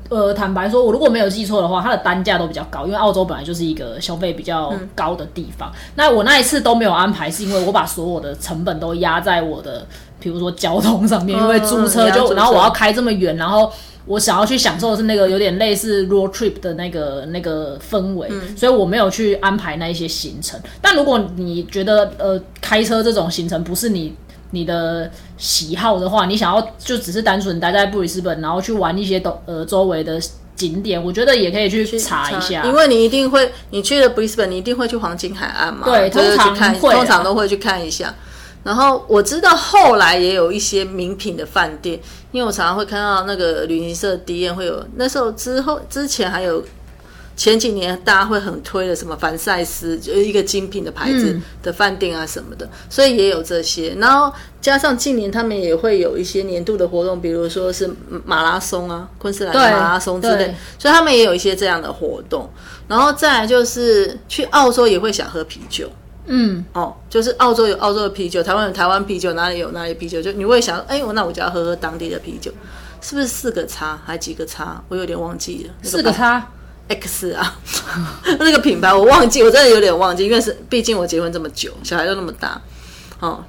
[0.10, 5.72] 呃，坦白说，我如果没有记错的话，它的单价都比较高，因为澳洲本来就是一个消费比较高的地方。
[5.96, 9.88] 那我那一次都没有安排，是因为我把所有的成本都压在我的，
[10.20, 13.72] 比如说交通上面，因为租车就，然后我要开这么远，然后
[14.06, 20.60] 我想要去享受的是那个有点类似 road trip 的那个那个氛围，所以我没有去安排那一些行程。
[20.82, 24.14] 但如果你觉得呃开车这种行程不是你
[24.52, 30.22] 你的喜好的话，你想要就只是单纯待在布里斯本，然后去玩一些东呃周围的
[30.56, 32.64] 景点，我觉得也可以去查一下。
[32.66, 35.86] 因为你一定会，你去了 Brisbane，你一定会去黄金海岸嘛？
[35.86, 38.14] 对就是通常通常都会去看一下。
[38.64, 42.00] 然后我知道后来也有一些名品的饭店，
[42.32, 46.64] 因为我常常会看到那个旅行社 D N 会有，那时候之后之前还有
[47.36, 53.96] 前几年大家会很推的什么凡赛斯，就是一个精品的牌子嗯的饭店啊什么的，所以也有这些。
[53.98, 57.90] 然后加上近年他们也会有一些年度的活动，比如说是
[58.24, 62.50] 马拉松啊，昆士兰马拉松之类，所以他们也有一些这样的活动。
[62.88, 65.90] 然后再来就是去澳洲也会想喝啤酒。
[66.26, 72.52] 嗯，哦，就是澳洲有澳洲的啤酒，台湾有台湾啤酒，哪里有哪里啤酒，就你会想，哎，我那我就要喝喝当地的啤酒，
[73.02, 74.82] 是不是四个叉还几个叉？
[74.88, 76.48] 我有点忘记了，那四个叉
[76.88, 77.60] ，X 啊，
[78.40, 82.62] 那个品牌我忘记，我真的有点忘记，因为是毕竟我结婚这么久，小孩都那么大，
[83.20, 83.44] 哦，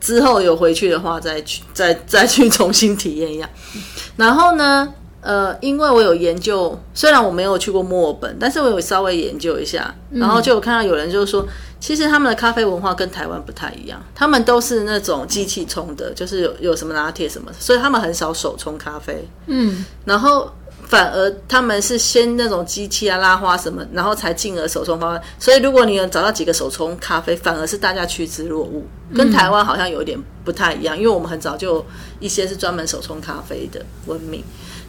[0.00, 3.48] 之后有回去的话再去再再去重新体验一下。
[4.16, 11.46] 然后呢，呃，因为我有研究，虽然我没有去过墨尔本，但是我有稍微研究一下，然后就有看到有人就是说，
[11.86, 19.24] 其实他们的咖啡文化跟台湾不太一样，他们都是那种机器冲的，就是有有什么拿铁什么，所以他们很少手冲咖啡。
[19.46, 20.50] 嗯，然后
[20.88, 25.22] 反而他们是先那种机器啊拉花什么，然后才进而手冲方案。
[25.38, 28.82] 所以如果你能找到几个手冲咖啡，反而是大家趋之若鹜，
[29.14, 31.86] 跟台湾好像有点不太一样，因为我们很早就
[32.18, 34.42] 一些是专门手冲咖啡的文明。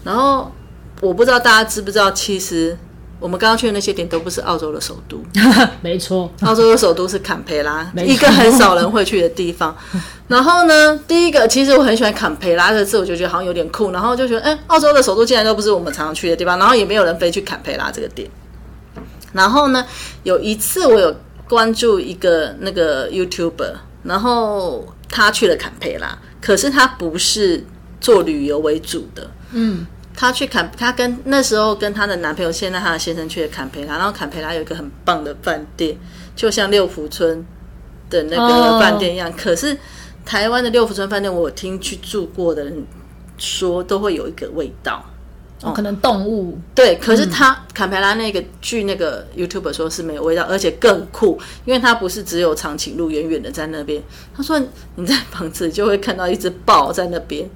[0.04, 0.52] 然后
[1.02, 2.76] 我不知道大家知不知道，其实
[3.20, 5.22] 我们刚刚去的那些点都不是澳洲的首都，
[5.82, 9.76] 没错，澳洲的首都是坎培拉，一个很少人会去的地方。
[10.28, 18.30] 然后呢，第一个其实我很喜欢坎培拉这个字，我就觉得好像有点酷，然后就觉得，哎，澳洲的首都竟然都不是我们常常去的地方，然后也没有人飞去坎培拉这个点。
[19.34, 19.86] 然后呢，
[20.24, 21.16] 有一次我有
[21.48, 27.66] 关注一个那个 YouTuber，然后他去了坎培拉，可是他不是
[28.00, 29.86] 做旅游为主的，嗯，
[30.18, 35.96] 她去坎，她跟那时候跟她的男朋友，现在她的先生去了坎培拉，然后坎培拉有一个很棒的饭店，
[36.36, 37.46] 就像六福村
[38.10, 39.32] 的那哦个饭店一样。
[39.32, 39.78] 可是
[40.26, 42.86] 台湾的六福村饭店，我听去住过的人
[43.38, 45.06] 说，都会有一个味道。
[45.64, 54.00] 哦，可能动物对，可是他坎培拉那个据那个 YouTube 说是没有味道，而且更酷，因为他不是只有长颈鹿远远的在那边。
[54.36, 54.62] 他说
[54.96, 57.50] 你在房子里就会看到一只豹在那边，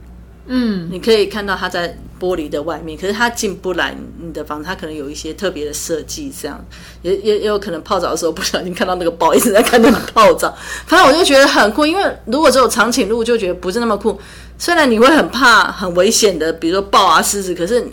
[0.47, 6.63] 嗯，你可以看到它在玻璃的外面，可是它进不来你的房子，它可能有一些特别的设计，这样。
[7.01, 14.19] 也也也有可能泡澡的时候不小心看到那个包一直在看那个泡澡， 反正我就觉得很酷，因为如果只有长颈鹿就觉得不是那么酷，
[14.57, 17.87] 虽然你会很怕很危险的，比如说豹啊、狮子，可是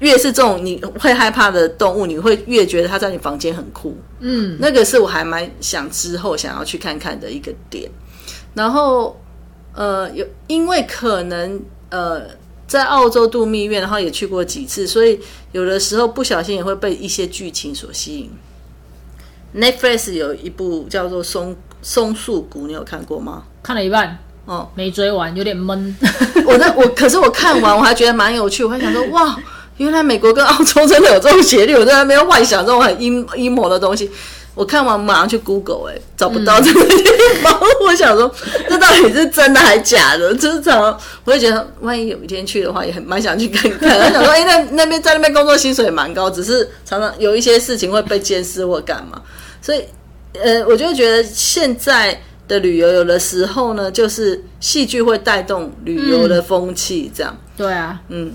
[0.00, 3.96] 越是这种你会害怕的动物，你会越觉得它在你房间很酷。
[4.20, 7.90] 嗯，那个是我还蛮想之后想要去看看的一个点。
[8.54, 9.18] 然后
[9.76, 11.60] 呃，有因为可能
[11.90, 12.22] 呃
[12.66, 15.20] 在澳洲度蜜月，然后也去过几次，所以
[15.52, 18.30] 有的时候不小心也会被一些剧情所吸引。
[19.54, 23.44] Netflix 有一部叫做《松松树谷》，你有看过吗？
[23.62, 25.94] 看了一半哦，没追完，有点闷。
[26.46, 29.36] 我那我可是我看完我还觉得蛮有趣，我还想说哇，
[29.76, 34.10] 原来美国跟澳洲真的有这种协力，我在那边幻想这种很阴阴谋的东西。
[34.56, 37.04] 我看完马上去 Google，哎、找不到这个地
[37.42, 37.60] 方。
[37.84, 38.34] 我想说，
[38.68, 40.34] 这到底是真的还假的？
[40.34, 43.96] 就是常，我就觉得，万一有一天去的话，也很蛮想去看看。
[44.00, 49.20] 我想说，哎、那那边在那边工作薪水也蛮高，只是常常有一些事情会被监视或干嘛。
[49.60, 49.84] 所以，
[50.42, 57.36] 呃，我就觉得现在的旅游有的时候呢，就是戏剧会带动旅游的风气，这样。
[57.58, 58.32] 对啊，嗯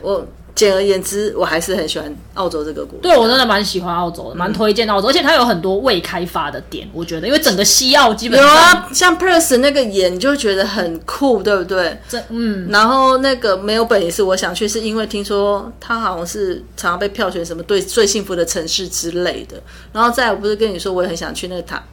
[0.00, 0.24] 我
[0.56, 3.02] 简而言之，我还是很喜欢澳洲这个国家。
[3.02, 12.00] 对我真的蛮喜欢澳洲的，嗯蛮推荐澳洲，而且它有很多未开发的点，我觉得，因为整个西澳基本有上，啊，像 Perth 那个演，你就会觉得很酷，对不对？
[12.08, 19.62] 这嗯，然后那个没有本也是我想去，是因为听说它好像是常常被票选什么对最幸福的城市之类的。
[19.92, 21.84] 然后再我不是跟你说，我也很想去那个塔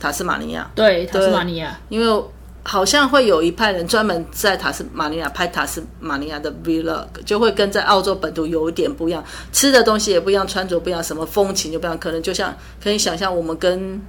[0.00, 2.22] 塔斯马尼亚，对，塔斯马尼亚，因为
[2.66, 14.00] 好像会有一派人专门在塔斯马尼亚拍塔斯马尼亚的 vlog，就会跟在澳洲本土有一点不一样，吃的东西也不一样，穿着不一样，什么风情就不一样，可能就像可以想象我们跟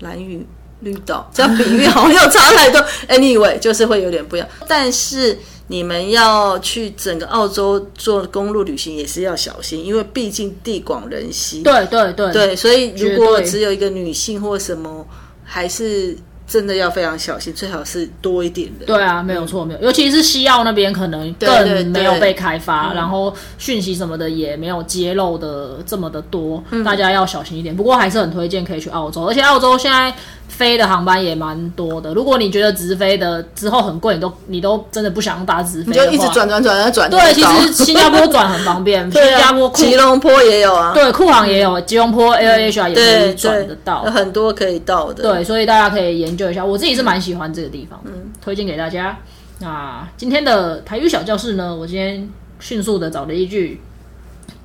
[0.00, 0.46] 蓝屿。
[0.80, 4.46] 绿岛这样比喻好像又差太多， anyway 就是会有点不一样。
[4.68, 5.36] 但是
[5.68, 11.62] 你们要去整个澳洲做公路旅行也是要小心，因为毕竟地广人稀。
[11.62, 15.08] 对对对对，所以如果只有一个女性或什么，
[15.42, 16.14] 还是
[16.46, 18.86] 真的要非常小心，最好是多一点的。
[18.86, 27.74] 对啊，没有错，没有，尤其是西澳那边可能更没有被开发，然后讯息什么的也没有揭露的这么的多，大家要小心一点。
[27.74, 30.14] 不过还是很推荐可以去澳洲，而且澳洲现在
[30.48, 32.14] 飞的航班也蛮多的。
[32.14, 37.10] 如果你觉得直飞的之后很贵，你都你都真的不想搭直飞就一直转转转转转。
[37.10, 44.02] 对，其实新加坡转很方便， 新加坡库吉隆坡也有啊，对库航也有，吉隆坡 LHR 也可以转得到。
[44.04, 45.22] 很多可以到的。
[45.22, 46.64] 对，所以大家可以研究一下。
[46.64, 49.18] 我自己是蛮喜欢这个地方嗯，推荐给大家。
[49.58, 52.28] 那今天的台语小教室呢，我今天
[52.60, 53.80] 迅速的找了一句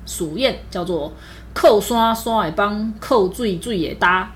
[0.06, 1.12] 俗谚，叫做
[1.54, 4.30] “扣山山也帮，扣水水也搭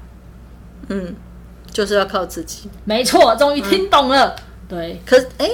[1.76, 2.70] 就是要靠自己。”。
[2.86, 4.34] 没错，终于听懂了。
[4.66, 5.50] 对，可哎，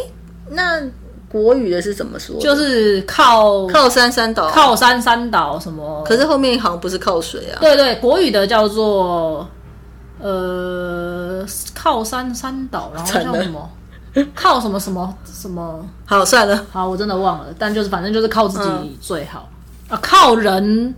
[0.51, 0.81] 那
[1.29, 2.39] 国语的是怎么说？
[2.39, 6.05] 就是靠靠山山倒，靠山山倒什么。
[6.05, 7.59] 可是后面好像不是靠水啊。
[7.61, 9.49] 对对，国语的叫做
[10.21, 11.45] 呃
[11.75, 13.71] 靠山山倒，然后叫什么？
[14.35, 15.85] 靠什么什么什么？
[16.05, 19.49] 好，算了，好，我真的忘了，但就是反正就是靠自嗯己最好、
[19.89, 20.95] 啊，靠人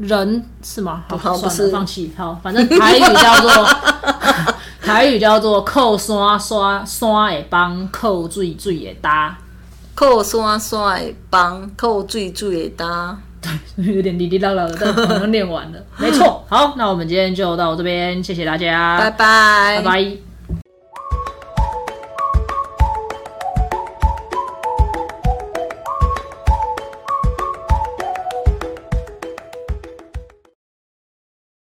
[0.00, 1.04] 人是吗？
[1.08, 2.12] 好，算了，好不是放弃。
[2.16, 3.50] 好，反正台语叫做
[4.82, 9.36] 台语叫做扣山山山会帮，靠水水会搭，
[9.94, 13.18] 靠山山会帮，靠水水会搭。
[13.42, 15.78] 对有点滴滴答答的，但好像念完了。
[15.96, 20.29] 没错，好，那我们今天就到这边，谢谢大家，拜拜，拜拜